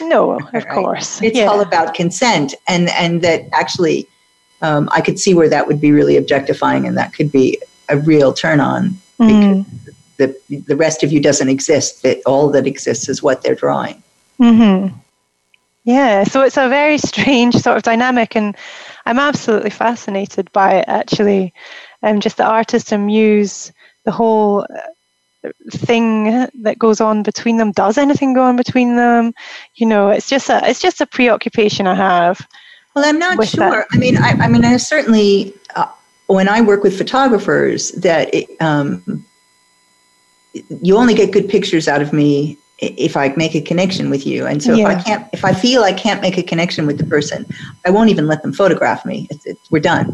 [0.00, 0.68] No, of Right.
[0.68, 1.20] course.
[1.22, 1.46] It's yeah.
[1.46, 4.06] all about consent, and and that actually,
[4.62, 7.96] um, I could see where that would be really objectifying, and that could be a
[7.96, 8.96] real turn on.
[9.20, 9.64] Mhm.
[10.18, 10.34] The
[10.66, 12.02] the rest of you doesn't exist.
[12.02, 14.02] That all that exists is what they're drawing.
[14.38, 14.88] hmm
[15.84, 18.56] Yeah, so it's a very strange sort of dynamic, and
[19.06, 21.52] I'm absolutely fascinated by it actually.
[22.02, 23.72] Um, just the artist and muse,
[24.04, 24.64] the whole
[25.70, 27.72] thing that goes on between them.
[27.72, 29.32] Does anything go on between them?
[29.74, 32.46] You know, it's just a it's just a preoccupation I have.
[32.94, 33.70] Well, I'm not sure.
[33.70, 33.86] that.
[33.92, 35.88] I mean, I, I mean, I certainly uh,
[36.26, 39.24] when I work with photographers, that it, um,
[40.82, 44.46] you only get good pictures out of me if I make a connection with you.
[44.46, 47.04] And so if I can't, if I feel I can't make a connection with the
[47.04, 47.44] person,
[47.84, 49.26] I won't even let them photograph me.
[49.30, 50.06] It's, it's, we're done.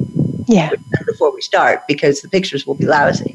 [0.46, 0.70] Yeah.
[0.70, 3.34] We're done before we start because the pictures will be lousy.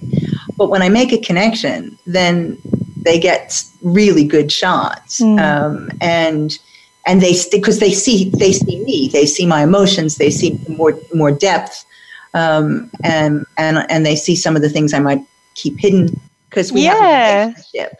[0.60, 2.58] But when I make a connection, then
[3.06, 5.39] they get really good shots, Mm.
[5.39, 6.60] um, and
[7.08, 10.93] and they because they see they see me, they see my emotions, they see more
[11.13, 11.86] more depth,
[12.34, 15.24] um, and and and they see some of the things I might
[15.56, 16.19] keep hidden
[16.50, 17.93] because we have a relationship,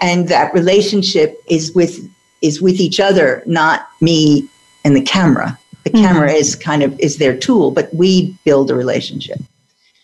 [0.00, 2.08] and that relationship is with
[2.42, 4.48] is with each other, not me
[4.84, 5.58] and the camera.
[5.82, 6.02] The Mhm.
[6.04, 9.40] camera is kind of is their tool, but we build a relationship.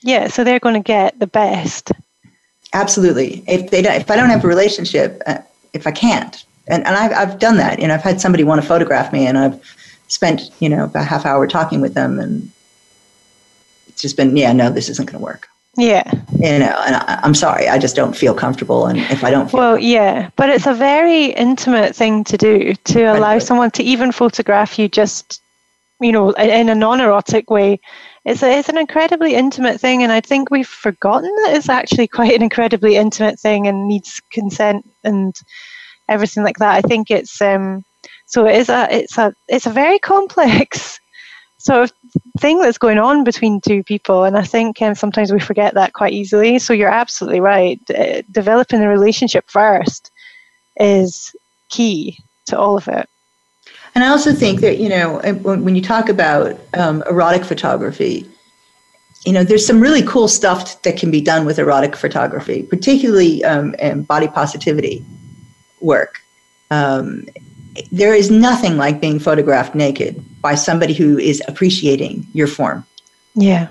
[0.05, 1.91] Yeah, so they're going to get the best.
[2.75, 3.43] Absolutely.
[3.49, 5.39] If they don't, if I don't have a relationship, uh,
[5.73, 8.61] if I can't, and, and I've, I've done that, you know, I've had somebody want
[8.61, 9.61] to photograph me and I've
[10.09, 12.51] spent, you know, a half hour talking with them and
[13.89, 15.49] it's just been, yeah, no, this isn't going to work.
[15.77, 16.09] Yeah.
[16.39, 18.87] You know, and I, I'm sorry, I just don't feel comfortable.
[18.87, 22.75] And if I don't feel, Well, yeah, but it's a very intimate thing to do
[22.75, 23.43] to allow Right.
[23.43, 25.41] someone to even photograph you just,
[26.01, 27.81] you know, in in a non-erotic way.
[28.25, 32.09] It's a, it's an incredibly intimate thing, and I think we've forgotten that it's actually
[32.19, 35.35] quite an incredibly intimate thing and needs consent and
[36.09, 36.75] everything like that.
[36.75, 37.85] I think it's um,
[38.27, 40.99] so it is a it's a it's a very complex
[41.59, 41.93] sort of
[42.39, 45.93] thing that's going on between two people, and I think um, sometimes we forget that
[45.93, 46.59] quite easily.
[46.59, 47.79] So you're absolutely right.
[48.31, 50.11] Developing a relationship first
[50.81, 51.35] is
[51.69, 53.09] key to all of it.
[53.95, 58.29] And I also think that, you know, when, when you talk about um, erotic photography,
[59.25, 63.43] you know, there's some really cool stuff that can be done with erotic photography, particularly
[63.45, 65.05] um, and body positivity
[65.81, 66.21] work.
[66.71, 67.27] Um,
[67.91, 72.85] there is nothing like being photographed naked by somebody who is appreciating your form.
[73.35, 73.69] Yeah.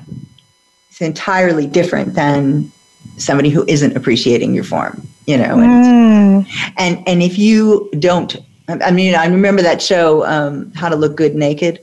[0.90, 2.72] It's entirely different than
[3.18, 5.08] somebody who isn't appreciating your form.
[5.26, 6.74] You know, and Mm.
[6.78, 8.36] and and if you don't,
[8.67, 11.80] I mean, I remember that show, um, How to Look Good Naked.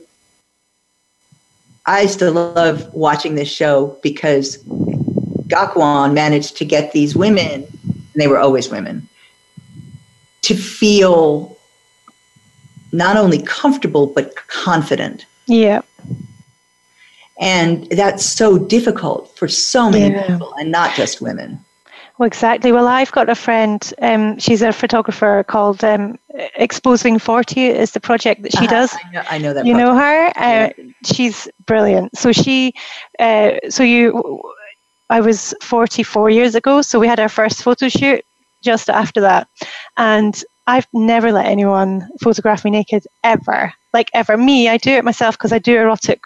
[1.85, 4.57] I still love watching this show because
[5.47, 9.07] Gok Wan managed to get these women, and they were always women,
[10.43, 11.57] to feel
[12.91, 15.25] not only comfortable but confident.
[15.47, 15.81] Yeah.
[17.39, 20.27] And that's so difficult for so many Yeah.
[20.27, 21.63] people, and not just women.
[22.21, 22.71] Well, exactly.
[22.71, 23.81] Well, I've got a friend.
[23.99, 26.19] Um, she's a photographer called um,
[26.55, 27.65] Exposing Forty.
[27.65, 28.93] Is the project that she Uh-huh, does.
[28.93, 29.65] I know, I know that.
[29.65, 29.83] you part.
[29.83, 30.69] know her uh,
[31.03, 32.73] she's brilliant so she
[33.17, 34.39] uh, so you
[35.09, 38.23] i was 44 years ago so we had our first photo shoot
[38.63, 39.47] just after that
[39.97, 45.03] and i've never let anyone photograph me naked ever like ever me i do it
[45.03, 46.21] myself because i do erotic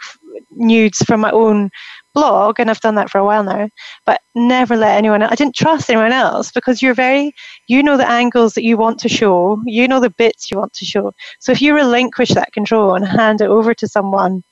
[0.51, 1.69] nudes from my own
[2.15, 3.69] blog, and I've done that for a while now,
[4.05, 5.21] but never let anyone.
[5.21, 7.35] I didn't trust anyone else because you're very,
[7.67, 10.73] you know, the angles that you want to show, you know, the bits you want
[10.73, 11.13] to show.
[11.39, 14.43] So if you relinquish that control and hand it over to someone,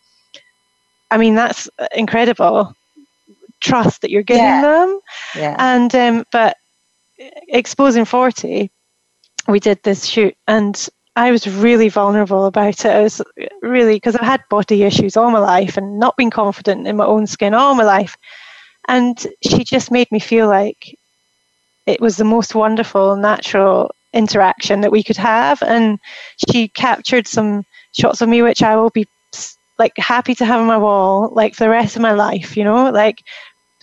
[1.09, 2.75] I mean, that's incredible
[3.63, 4.61] trust that you're giving yeah.
[4.61, 4.99] them.
[5.35, 5.55] Yeah.
[5.57, 6.57] And um, but
[7.47, 8.69] exposing forty,
[9.47, 10.75] we did this shoot and
[11.15, 12.91] I was really vulnerable about it.
[12.91, 13.21] I was
[13.61, 17.05] really because I've had body issues all my life and not been confident in my
[17.05, 18.17] own skin all my life.
[18.87, 20.97] And she just made me feel like
[21.85, 25.61] it was the most wonderful, natural interaction that we could have.
[25.61, 25.99] And
[26.49, 29.07] she captured some shots of me, which I will be
[29.77, 32.57] like happy to have on my wall, like for the rest of my life.
[32.57, 33.19] You know, like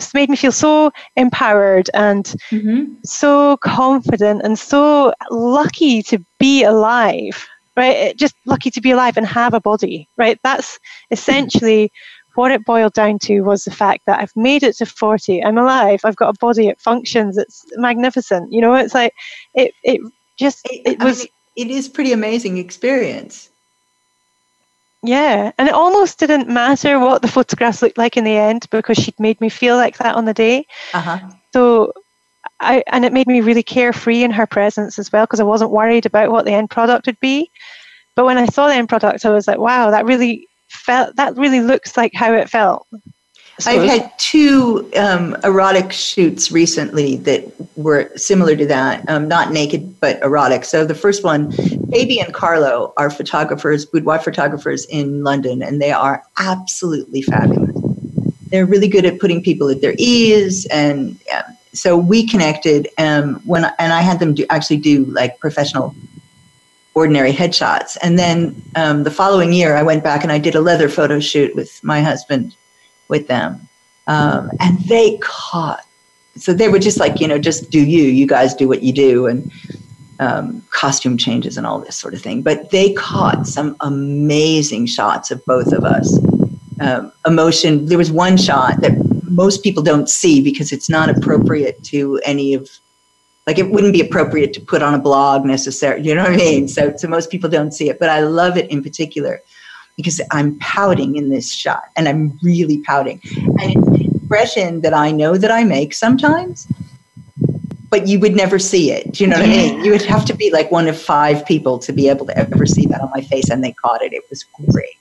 [0.01, 2.93] just made me feel so empowered and mm-hmm.
[3.05, 7.47] so confident and so lucky to be alive
[7.77, 8.17] right?
[8.17, 10.39] Just lucky to be alive and have a body right?
[10.43, 10.79] That's
[11.11, 11.93] essentially
[12.35, 15.59] what it boiled down to was the fact that I've made it to 40 I'm
[15.59, 16.01] alive.
[16.05, 16.69] I've got a body.
[16.69, 17.37] It functions.
[17.37, 18.53] It's magnificent.
[18.53, 19.13] You know it's like
[19.55, 20.01] it it
[20.39, 23.50] just it, it was mean, it is pretty amazing experience
[25.03, 28.99] yeah, and it almost didn't matter what the photographs looked like in the end because
[28.99, 30.67] she'd made me feel like that on the day.
[30.93, 31.19] Uh-huh.
[31.53, 31.93] So
[32.61, 35.71] I and it made me really carefree in her presence as well because I wasn't
[35.71, 37.51] worried about what the end product would be.
[38.15, 41.37] But when I saw the end product, I was like, wow, that really felt that
[41.37, 42.87] really looks like how it felt.
[43.67, 47.45] I've had two um, erotic shoots recently that
[47.77, 50.65] were similar to that, um, not naked but erotic.
[50.65, 51.51] So the first one,
[51.91, 57.77] Baby and Carlo are photographers, boudoir photographers in London, and they are absolutely fabulous.
[58.49, 61.49] They're really good at putting people at their ease, and yeah.
[61.73, 62.89] so we connected.
[62.99, 65.95] Um, when and I had them do actually do like professional
[66.95, 67.97] ordinary headshots.
[68.03, 71.21] And then um, the following year, I went back and I did a leather photo
[71.21, 72.57] shoot with my husband
[73.11, 73.69] with them.
[74.07, 75.85] Um, and they caught.
[76.37, 78.05] So they were just like, you know, just do you.
[78.05, 79.27] You guys do what you do.
[79.27, 79.53] And
[80.21, 82.43] um, costume changes and all this sort of thing.
[82.43, 86.19] But they caught some amazing shots of both of us.
[86.81, 87.87] Um, emotion.
[87.87, 88.93] There was one shot that
[89.31, 92.69] most people don't see because it's not appropriate to any of
[93.47, 96.37] like it wouldn't be appropriate to put on a blog necessarily you know what i
[96.37, 99.41] mean so so most people don't see it but i love it in particular
[100.01, 103.21] because I'm pouting in this shot and I'm really pouting.
[103.37, 106.67] And it's an expression that I know that I make sometimes,
[107.91, 109.13] but you would never see it.
[109.13, 109.85] Do you know what I mean?
[109.85, 112.65] You would have to be like one of five people to be able to ever
[112.67, 114.13] see that on my face, and they caught it.
[114.13, 114.97] It was great.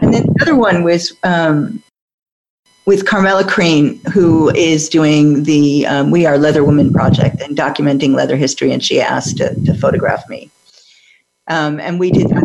[0.00, 1.82] And then the other one was um,
[2.86, 8.14] with Carmela Crean, who is doing the um, We Are Leather Women project and documenting
[8.14, 10.50] leather history, and she asked to, to photograph me.
[11.48, 12.44] Um, and we did that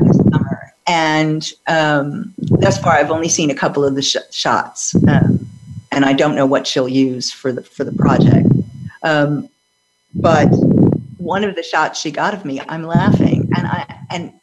[0.88, 5.48] and um, thus far I've only seen a couple of the sh- shots, um,
[5.92, 8.48] and I don't know what she'll use for the for the project.
[9.04, 9.50] Um,
[10.16, 10.48] but
[11.18, 14.34] one of the shots she got of me, I'm laughing, and I and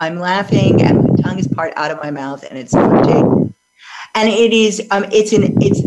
[0.00, 4.52] I'm laughing, and my tongue is part out of my mouth, and it's and it
[4.52, 5.82] is um, it's an it's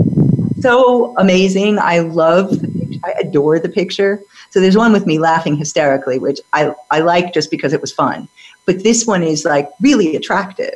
[0.61, 1.79] so amazing.
[1.79, 2.68] I love the.
[3.09, 4.21] I adore the picture.
[4.51, 7.91] So there's one with me laughing hysterically, which I I like just because it was
[7.91, 8.27] fun
[8.69, 10.75] but this one is like really attractive.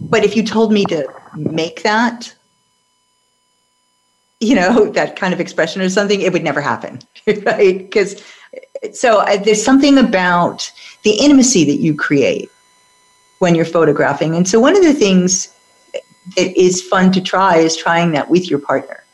[0.00, 2.34] But if you told me to make that,
[4.40, 7.00] you know, that kind of expression or something, it would never happen,
[7.44, 7.76] right?
[7.76, 8.24] Because
[8.94, 10.72] so uh, there's something about
[11.02, 12.50] the intimacy that you create
[13.40, 14.34] when you're photographing.
[14.34, 15.54] And so one of the things
[16.36, 19.04] that is fun to try is trying that with your partner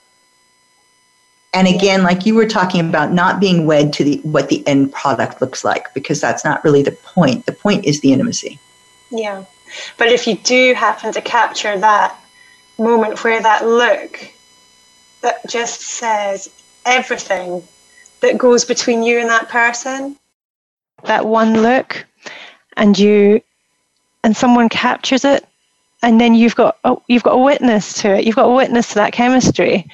[1.54, 4.92] and again like you were talking about not being wed to the what the end
[4.92, 7.46] product looks like because that's not really the point.
[7.46, 8.58] The point is the intimacy.
[9.10, 9.44] Yeah.
[9.96, 12.18] But if you do happen to capture that
[12.78, 14.32] moment where that look
[15.22, 16.50] that just says
[16.84, 17.62] everything
[18.20, 20.16] that goes between you and that person
[21.04, 22.04] that one look
[22.76, 23.40] and you
[24.24, 25.46] and someone captures it
[26.04, 28.24] and then you've got oh, you've got a witness to it.
[28.24, 29.88] You've got a witness to that chemistry,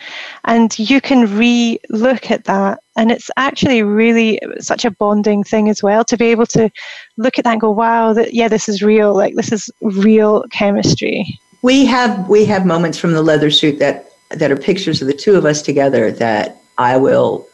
[0.45, 2.81] and you can re-look at that.
[2.97, 6.69] And it's actually really such a bonding thing as well to be able to
[7.17, 9.15] look at that and go, "Wow, that yeah, this is real.
[9.15, 14.13] Like this is real chemistry." We have we have moments from the leather suit that
[14.31, 17.47] that are pictures of the two of us together that I will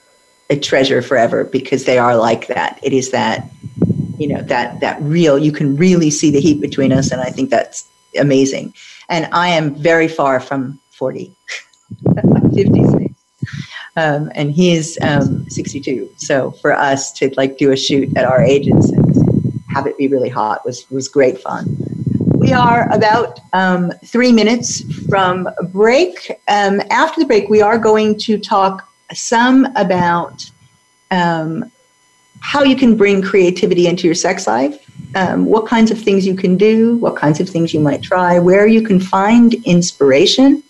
[0.48, 2.80] eh, treasure forever because they are like that.
[2.82, 3.50] It is that
[4.18, 5.38] you know that that real.
[5.38, 7.86] You can really see the heat between us, and I think that's
[8.16, 8.74] amazing.
[9.08, 11.32] And I am very far from 40.
[12.54, 13.14] 56.
[13.96, 16.10] Um, and he is um, 62.
[16.16, 20.08] So for us to like do a shoot at our ages and have it be
[20.08, 21.64] really hot was was great fun.
[22.34, 26.30] we are about um, three minutes from break.
[26.48, 30.50] Um, after the break, we are going to talk some about
[31.10, 31.70] um,
[32.40, 34.85] how you can bring creativity into your sex life,
[35.16, 38.38] um, what kinds of things you can do, what kinds of things you might try,
[38.38, 40.62] where you can find inspiration.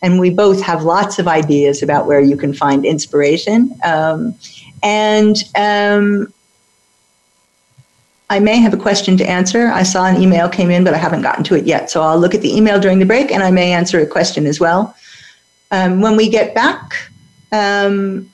[0.00, 3.70] And we both have lots of ideas about where you can find inspiration.
[3.84, 4.34] Um,
[4.82, 6.32] and um,
[8.30, 9.66] I may have a question to answer.
[9.68, 11.90] I saw an email came in, but I haven't gotten to it yet.
[11.90, 14.46] So I'll look at the email during the break and I may answer a question
[14.46, 14.96] as well.
[15.70, 16.94] Um, when we get back,
[17.52, 18.32] um,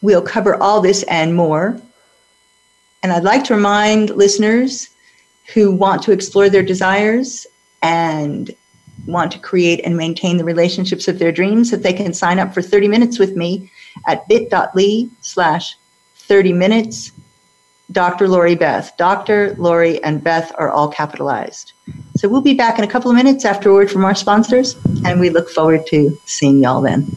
[0.00, 1.78] we'll cover all this and more.
[3.02, 4.88] And I'd like to remind listeners
[5.54, 7.46] who want to explore their desires
[7.82, 8.54] and
[9.06, 12.52] want to create and maintain the relationships of their dreams that they can sign up
[12.52, 13.70] for 30 minutes with me
[14.06, 15.76] at bit.ly slash
[16.16, 17.12] 30 minutes.
[17.92, 18.26] Dr.
[18.26, 18.92] Lori Beth.
[18.96, 19.54] Dr.
[19.58, 21.72] Lori and Beth are all capitalized.
[22.16, 24.74] So we'll be back in a couple of minutes after a word from our sponsors,
[25.04, 27.16] and we look forward to seeing y'all then.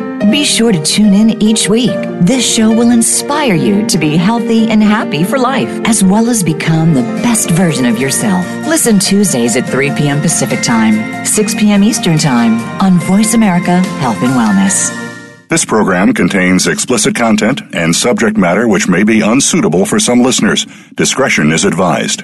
[0.29, 1.95] be sure to tune in each week.
[2.21, 6.43] This show will inspire you to be healthy and happy for life, as well as
[6.43, 8.45] become the best version of yourself.
[8.67, 10.21] Listen Tuesdays at 3 p.m.
[10.21, 11.83] Pacific Time, 6 p.m.
[11.83, 14.97] Eastern Time on Voice America Health and Wellness.
[15.47, 20.65] This program contains explicit content and subject matter which may be unsuitable for some listeners.
[20.95, 22.23] Discretion is advised.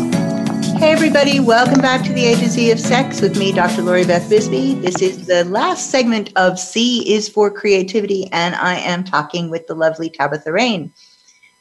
[0.81, 3.83] Hey, everybody, welcome back to the A to Z of Sex with me, Dr.
[3.83, 4.81] Lori Beth Bisbey.
[4.81, 9.67] This is the last segment of C is for Creativity, and I am talking with
[9.67, 10.91] the lovely Tabitha Rayne.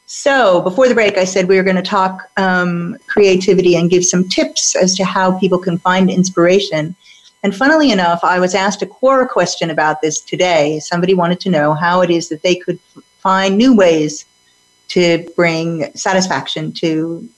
[0.06, 4.06] So, before the break, I said we were going to talk um, creativity and give
[4.06, 6.96] some tips as to how people can find inspiration.
[7.42, 10.80] And funnily enough, I was asked a Quora question about this today.
[10.80, 12.80] Somebody wanted to know how it is that they could
[13.18, 14.24] find new ways
[14.88, 17.28] to bring satisfaction to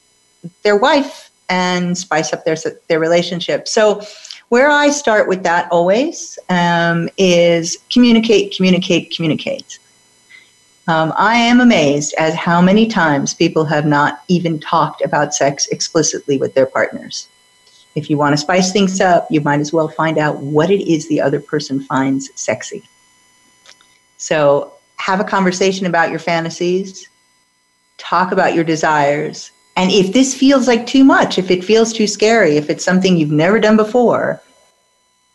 [0.63, 2.57] their wife and spice up their
[2.89, 3.69] their relationship.
[3.69, 4.03] So,
[4.49, 9.79] where I start with that always um, is communicate, communicate, communicate.
[10.89, 15.67] Um, I am amazed at how many times people have not even talked about sex
[15.69, 17.29] explicitly with their partners.
[17.95, 20.91] If you want to spice things up, you might as well find out what it
[20.91, 22.83] is the other person finds sexy.
[24.17, 27.09] So, have a conversation about your fantasies,
[27.99, 32.07] talk about your desires, and if this feels like too much, if it feels too
[32.07, 34.43] scary, if it's something you've never done before,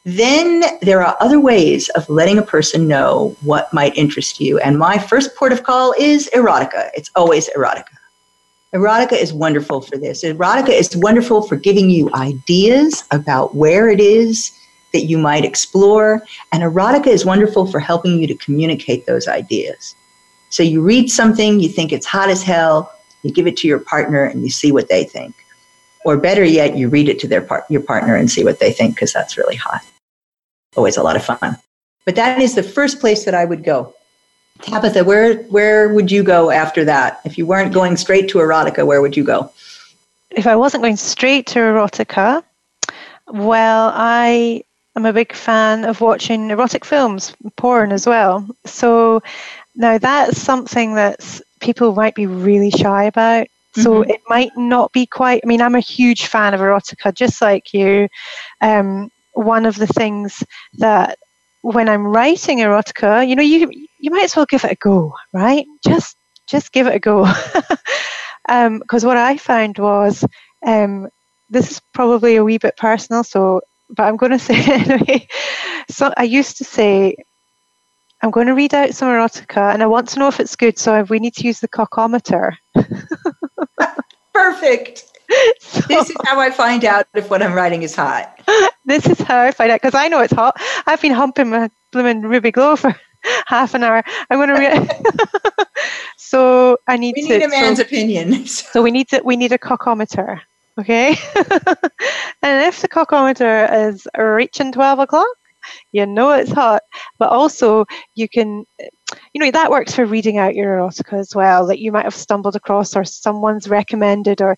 [0.06, 4.60] then there are other ways of letting a person know what might interest you.
[4.60, 6.92] And my first port of call is erotica.
[6.94, 7.98] It's always erotica.
[8.74, 10.24] Erotica is wonderful for this.
[10.24, 14.52] Erotica is wonderful for giving you ideas about where it is
[14.94, 16.22] that you might explore.
[16.52, 19.96] And erotica is wonderful for helping you to communicate those ideas.
[20.50, 22.94] So you read something, you think it's hot as hell,
[23.28, 25.36] you give it to your partner and you see what they think.
[26.06, 28.72] Or better yet, you read it to their par- your partner and see what they
[28.72, 29.82] think because that's really hot.
[30.76, 31.58] Always a lot of fun.
[32.06, 33.94] But that is the first place that I would go.
[34.62, 37.20] Tabitha, where where would you go after that?
[37.26, 39.52] If you weren't going straight to erotica, where would you go?
[40.32, 42.44] If I wasn't going straight to erotica,
[43.28, 44.64] well, I
[44.96, 48.48] am a big fan of watching erotic films, porn as well.
[48.66, 49.22] So
[49.76, 53.48] now that's something that people might be really shy about.
[53.76, 54.10] So mm-hmm.
[54.10, 55.42] it might not be quite.
[55.44, 58.08] I mean, I'm a huge fan of erotica, just like you.
[58.62, 60.44] Um, one of the things
[60.80, 61.20] that
[61.62, 65.14] when I'm writing erotica, you know, you you might as well give it a go,
[65.32, 65.66] right?
[65.86, 67.26] Just just give it a go.
[68.48, 70.24] Because um, what I found was,
[70.66, 71.10] um,
[71.50, 75.28] this is probably a wee bit personal, so but I'm going to say anyway.
[75.90, 77.16] So I used to say,
[78.22, 80.80] I'm going to read out some erotica, and I want to know if it's good.
[80.80, 82.54] So we need to use the cockometer.
[84.34, 85.06] Perfect.
[85.60, 88.40] So, this is how I find out if what I'm writing is hot.
[88.86, 90.56] This is how I find out because I know it's hot.
[90.86, 92.96] I've been humping my blooming Ruby Glow for
[93.46, 94.02] half an hour.
[94.30, 95.68] I'm going to read.
[96.16, 97.16] so I need.
[97.18, 98.46] We need to, a man's so, opinion.
[98.46, 99.22] So we need to.
[99.26, 100.40] We need a cockometer.
[100.80, 101.18] Okay.
[102.42, 105.36] and if the cockometer is reaching twelve o'clock,
[105.92, 106.82] you know it's hot.
[107.20, 108.66] But also you can
[109.34, 112.16] you know that works for reading out your erotica as well that you might have
[112.16, 114.58] stumbled across or someone's recommended or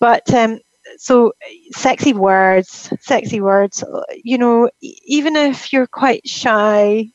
[0.00, 0.58] but um,
[0.98, 1.32] so
[1.72, 3.84] sexy words sexy words
[4.24, 7.06] you know even if you're quite shy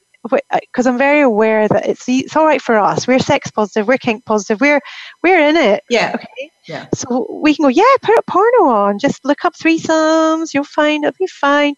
[0.62, 3.08] because I'm very aware that it's it's all right for us.
[3.08, 3.88] We're sex positive.
[3.88, 4.62] We're kink positive.
[4.62, 4.82] We're
[5.24, 5.84] we're in it.
[5.90, 6.14] Yeah.
[6.16, 6.52] Okay.
[6.68, 6.88] Yeah.
[6.94, 7.70] So we can go.
[7.70, 7.84] Yeah.
[8.02, 9.00] Put a porno on.
[9.00, 10.54] Just look up threesomes.
[10.54, 11.76] You'll find it'll be fine.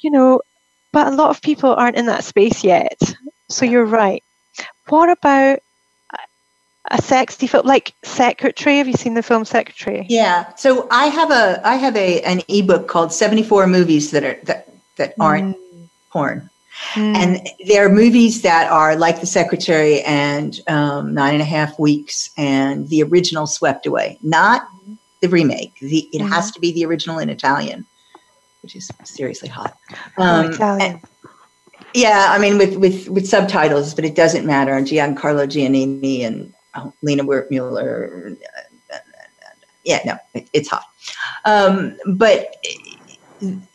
[0.00, 0.40] You know,
[0.96, 2.98] but a lot of people aren't in that space yet.
[3.50, 4.24] So you're right.
[4.88, 5.58] What about
[6.90, 8.78] a sexy film like Secretary?
[8.78, 10.06] Have you seen the film Secretary?
[10.08, 10.54] Yeah.
[10.54, 14.72] So I have a I have a an ebook called 74 movies that are that
[14.96, 15.88] that aren't mm.
[16.10, 16.48] porn.
[16.94, 17.14] Mm.
[17.14, 21.78] And there are movies that are like The Secretary and um, Nine and a Half
[21.78, 24.66] Weeks and the original Swept Away, not
[25.20, 25.74] the remake.
[25.80, 26.32] The, it mm-hmm.
[26.32, 27.84] has to be the original in Italian,
[28.66, 29.78] which is seriously hot.
[30.18, 31.00] Oh, um, Italian.
[31.94, 34.72] Yeah, I mean with with with subtitles, but it doesn't matter.
[34.80, 38.36] Giancarlo Giannini and oh, Lina Wertmuller.
[39.84, 40.82] Yeah, no, it, it's hot.
[41.44, 42.56] Um, but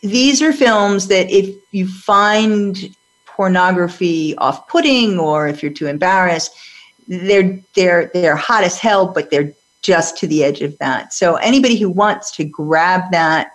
[0.02, 6.52] these are films that if you find pornography off-putting or if you're too embarrassed,
[7.08, 11.14] they're they're they're hot as hell, but they're just to the edge of that.
[11.14, 13.52] So anybody who wants to grab that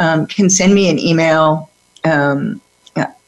[0.00, 1.70] um, can send me an email.
[2.04, 2.60] Um,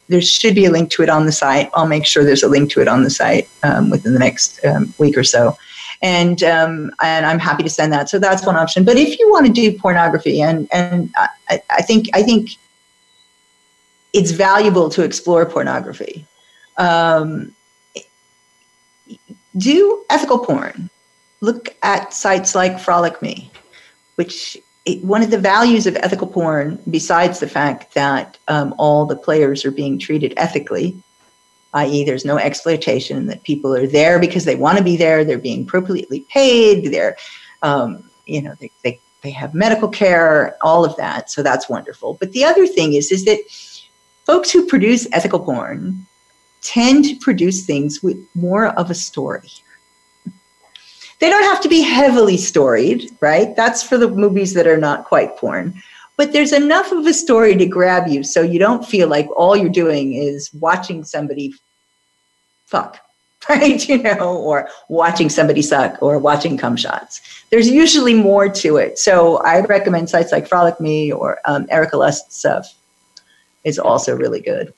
[0.08, 1.70] there should be a link to it on the site.
[1.74, 4.62] I'll make sure there's a link to it on the site um, within the next
[4.64, 5.56] um, week or so.
[6.02, 8.10] And um, and I'm happy to send that.
[8.10, 8.84] So that's one option.
[8.84, 11.14] But if you want to do pornography, and and
[11.48, 12.50] I, I think I think
[14.12, 16.26] it's valuable to explore pornography.
[16.76, 17.54] Um,
[19.56, 20.90] do ethical porn.
[21.40, 23.50] Look at sites like Frolic Me,
[24.16, 29.06] which it, one of the values of ethical porn, besides the fact that um, all
[29.06, 31.00] the players are being treated ethically,
[31.74, 35.38] i.e., there's no exploitation, that people are there because they want to be there, they're
[35.38, 37.16] being appropriately paid, they're,
[37.62, 41.30] um, you know, they, they, they have medical care, all of that.
[41.30, 42.14] So that's wonderful.
[42.14, 43.38] But the other thing is, is that
[44.26, 46.06] folks who produce ethical porn
[46.60, 49.50] tend to produce things with more of a story.
[51.22, 53.54] They don't have to be heavily storied, right?
[53.54, 55.72] That's for the movies that are not quite porn.
[56.16, 59.56] But there's enough of a story to grab you so you don't feel like all
[59.56, 61.54] you're doing is watching somebody
[62.66, 62.98] fuck,
[63.48, 63.88] right?
[63.88, 67.20] You know, or watching somebody suck or watching cum shots.
[67.50, 68.98] There's usually more to it.
[68.98, 72.74] So I recommend sites like Frolic Me or um, Erika Lust stuff
[73.62, 74.74] is also really good.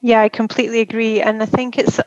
[0.00, 2.00] Yeah, I completely agree, and I think it's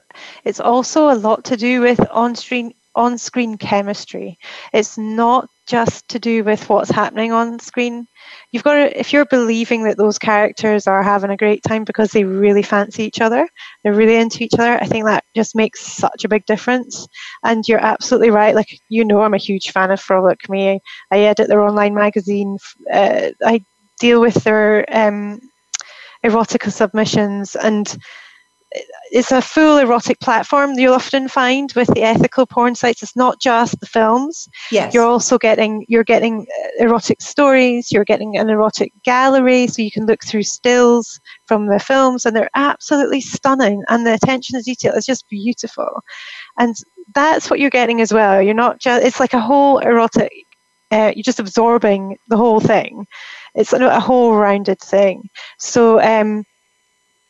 [0.45, 4.37] it's also a lot to do with on-screen on screen chemistry.
[4.73, 8.07] It's not just to do with what's happening on screen.
[8.51, 12.11] You've got to, if you're believing that those characters are having a great time because
[12.11, 13.47] they really fancy each other,
[13.83, 17.07] they're really into each other, I think that just makes such a big difference.
[17.43, 18.55] And you're absolutely right.
[18.55, 20.81] Like, you know, I'm a huge fan of Frolic Me.
[21.11, 22.57] I edit their online magazine.
[22.91, 23.61] Uh, I
[23.99, 25.39] deal with their um,
[26.23, 27.97] erotica submissions and
[29.11, 33.01] it's a full erotic platform you'll often find with the ethical porn sites.
[33.01, 34.49] It's not just the films.
[34.71, 34.93] Yes.
[34.93, 39.91] You're also getting you're getting uh, erotic stories you're getting an erotic gallery so you
[39.91, 44.63] can look through stills from the films and they're absolutely stunning and the attention to
[44.63, 46.03] detail is just beautiful.
[46.57, 46.75] And
[47.15, 48.41] that's what you're getting as well.
[48.41, 50.31] You're not just it's like a whole erotic
[50.91, 53.05] uh, you're just absorbing the whole thing.
[53.55, 55.29] It's a whole rounded thing.
[55.57, 56.43] So um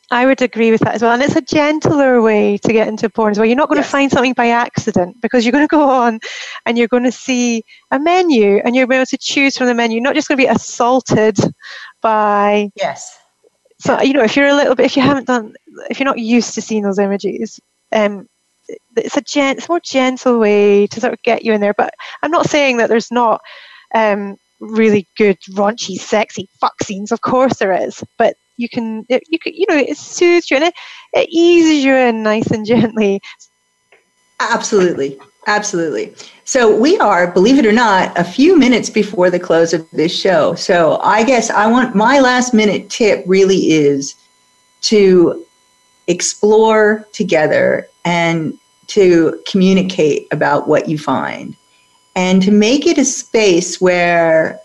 [0.10, 1.12] I would agree with that as well.
[1.12, 3.45] And it's a gentler way to get into porn as well.
[3.45, 3.88] You're not going yes.
[3.88, 6.20] to find something by accident because you're going to go on
[6.66, 9.95] and you're going to see a menu and you're able to choose from the menu.
[9.95, 11.38] You're not just going to be assaulted
[12.01, 12.72] by.
[12.76, 13.20] Yes.
[13.80, 15.53] So, you know, if you're a little bit, if you haven't done,
[15.89, 17.60] if you're not used to seeing those images,
[17.91, 18.30] um,
[18.95, 21.74] it's a gent, it's a more gentle way to sort of get you in there.
[21.74, 21.93] But
[22.24, 23.41] I'm not saying that there's not
[23.93, 27.12] um, really good, raunchy, sexy fuck scenes.
[27.12, 28.03] Of course there is.
[28.18, 30.74] But you can it, you can, you know it soothes you and it,
[31.14, 33.22] it eases you in nice and gently.
[34.39, 35.18] Absolutely.
[35.47, 36.14] Absolutely.
[36.43, 40.18] So we are believe it or not a few minutes before the close of this
[40.18, 40.55] show.
[40.55, 44.16] So i guess i want my last minute tip really is
[44.82, 45.45] to
[46.08, 51.55] explore together and to communicate about what you find.
[52.16, 54.60] And to make it a space where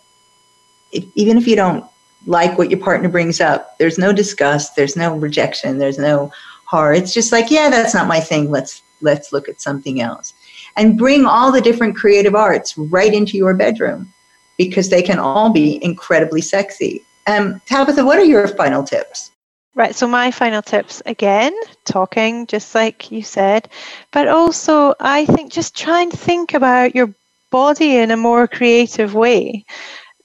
[0.93, 1.84] if, even if you don't
[2.27, 3.77] like what your partner brings up.
[3.79, 6.33] There's no disgust, there's no rejection, there's no
[6.66, 6.93] horror.
[6.93, 8.51] It's just like, yeah, that's not my thing.
[8.51, 10.33] Let's let's look at something else.
[10.77, 14.12] And bring all the different creative arts right into your bedroom
[14.57, 17.03] because they can all be incredibly sexy.
[17.27, 19.31] Um, Tabitha, what are your final tips?
[19.75, 21.55] Right, so my final tips again,
[21.85, 23.68] talking just like you said,
[24.11, 27.14] but also I think just try and think about your
[27.51, 29.64] body in a more creative way.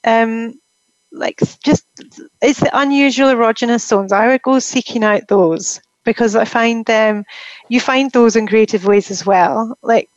[0.03, 0.59] Um,
[1.17, 1.85] like just
[2.41, 4.11] it's the unusual erogenous zones.
[4.11, 7.25] I would go seeking out those because I find them.
[7.69, 9.77] You find those in creative ways as well.
[9.81, 10.09] Like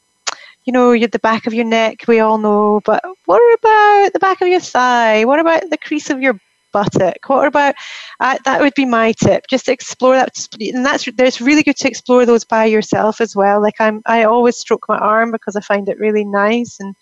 [0.65, 2.05] you know, you're the back of your neck.
[2.07, 5.25] We all know, but what about the back of your thigh?
[5.25, 6.39] What about the crease of your
[6.73, 7.29] buttock?
[7.29, 7.75] What about
[8.21, 8.61] uh, that?
[8.61, 9.47] Would be my tip.
[9.49, 13.61] Just explore that, and that's there's really good to explore those by yourself as well.
[13.61, 16.95] Like I'm, I always stroke my arm because I find it really nice and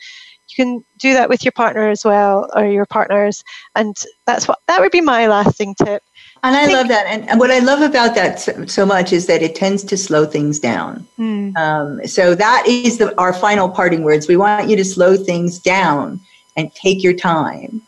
[0.50, 3.44] you can do that with your partner as well or your partners
[3.74, 3.96] and
[4.26, 6.02] that's what that would be my lasting tip
[6.42, 7.06] and I, I love that.
[7.06, 9.96] And, and, what I love about that so, so, much is that it tends to
[9.96, 11.06] slow things down.
[11.18, 11.56] Mm.
[11.56, 14.28] Um, so that is the, our final parting words.
[14.28, 16.20] We want you to slow things down
[16.56, 17.82] and take your time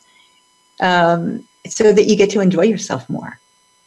[0.80, 3.38] um, so that you get to enjoy yourself more.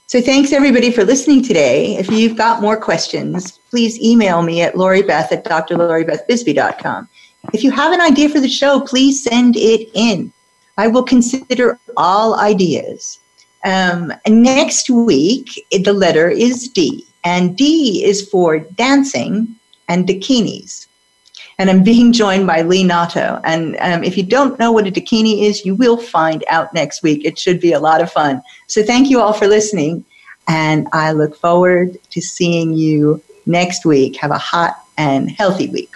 [0.07, 1.95] So thanks everybody for listening today.
[1.95, 7.09] If you've got more questions, please email me at loribeth at drloribethbisbey.com.
[7.51, 10.31] If you have an idea for the show, please send it in.
[10.77, 13.19] I will consider all ideas.
[13.65, 19.55] Um, next week, the letter is D, and D is for dancing
[19.87, 20.87] and dakinis.
[21.59, 23.39] And I'm being joined by Lee Nato.
[23.43, 27.03] And um, if you don't know what a dakini is, you will find out next
[27.03, 27.23] week.
[27.23, 28.41] It should be a lot of fun.
[28.67, 30.03] So thank you all for listening.
[30.47, 34.17] And I look forward to seeing you next week.
[34.17, 35.91] Have a hot and healthy week.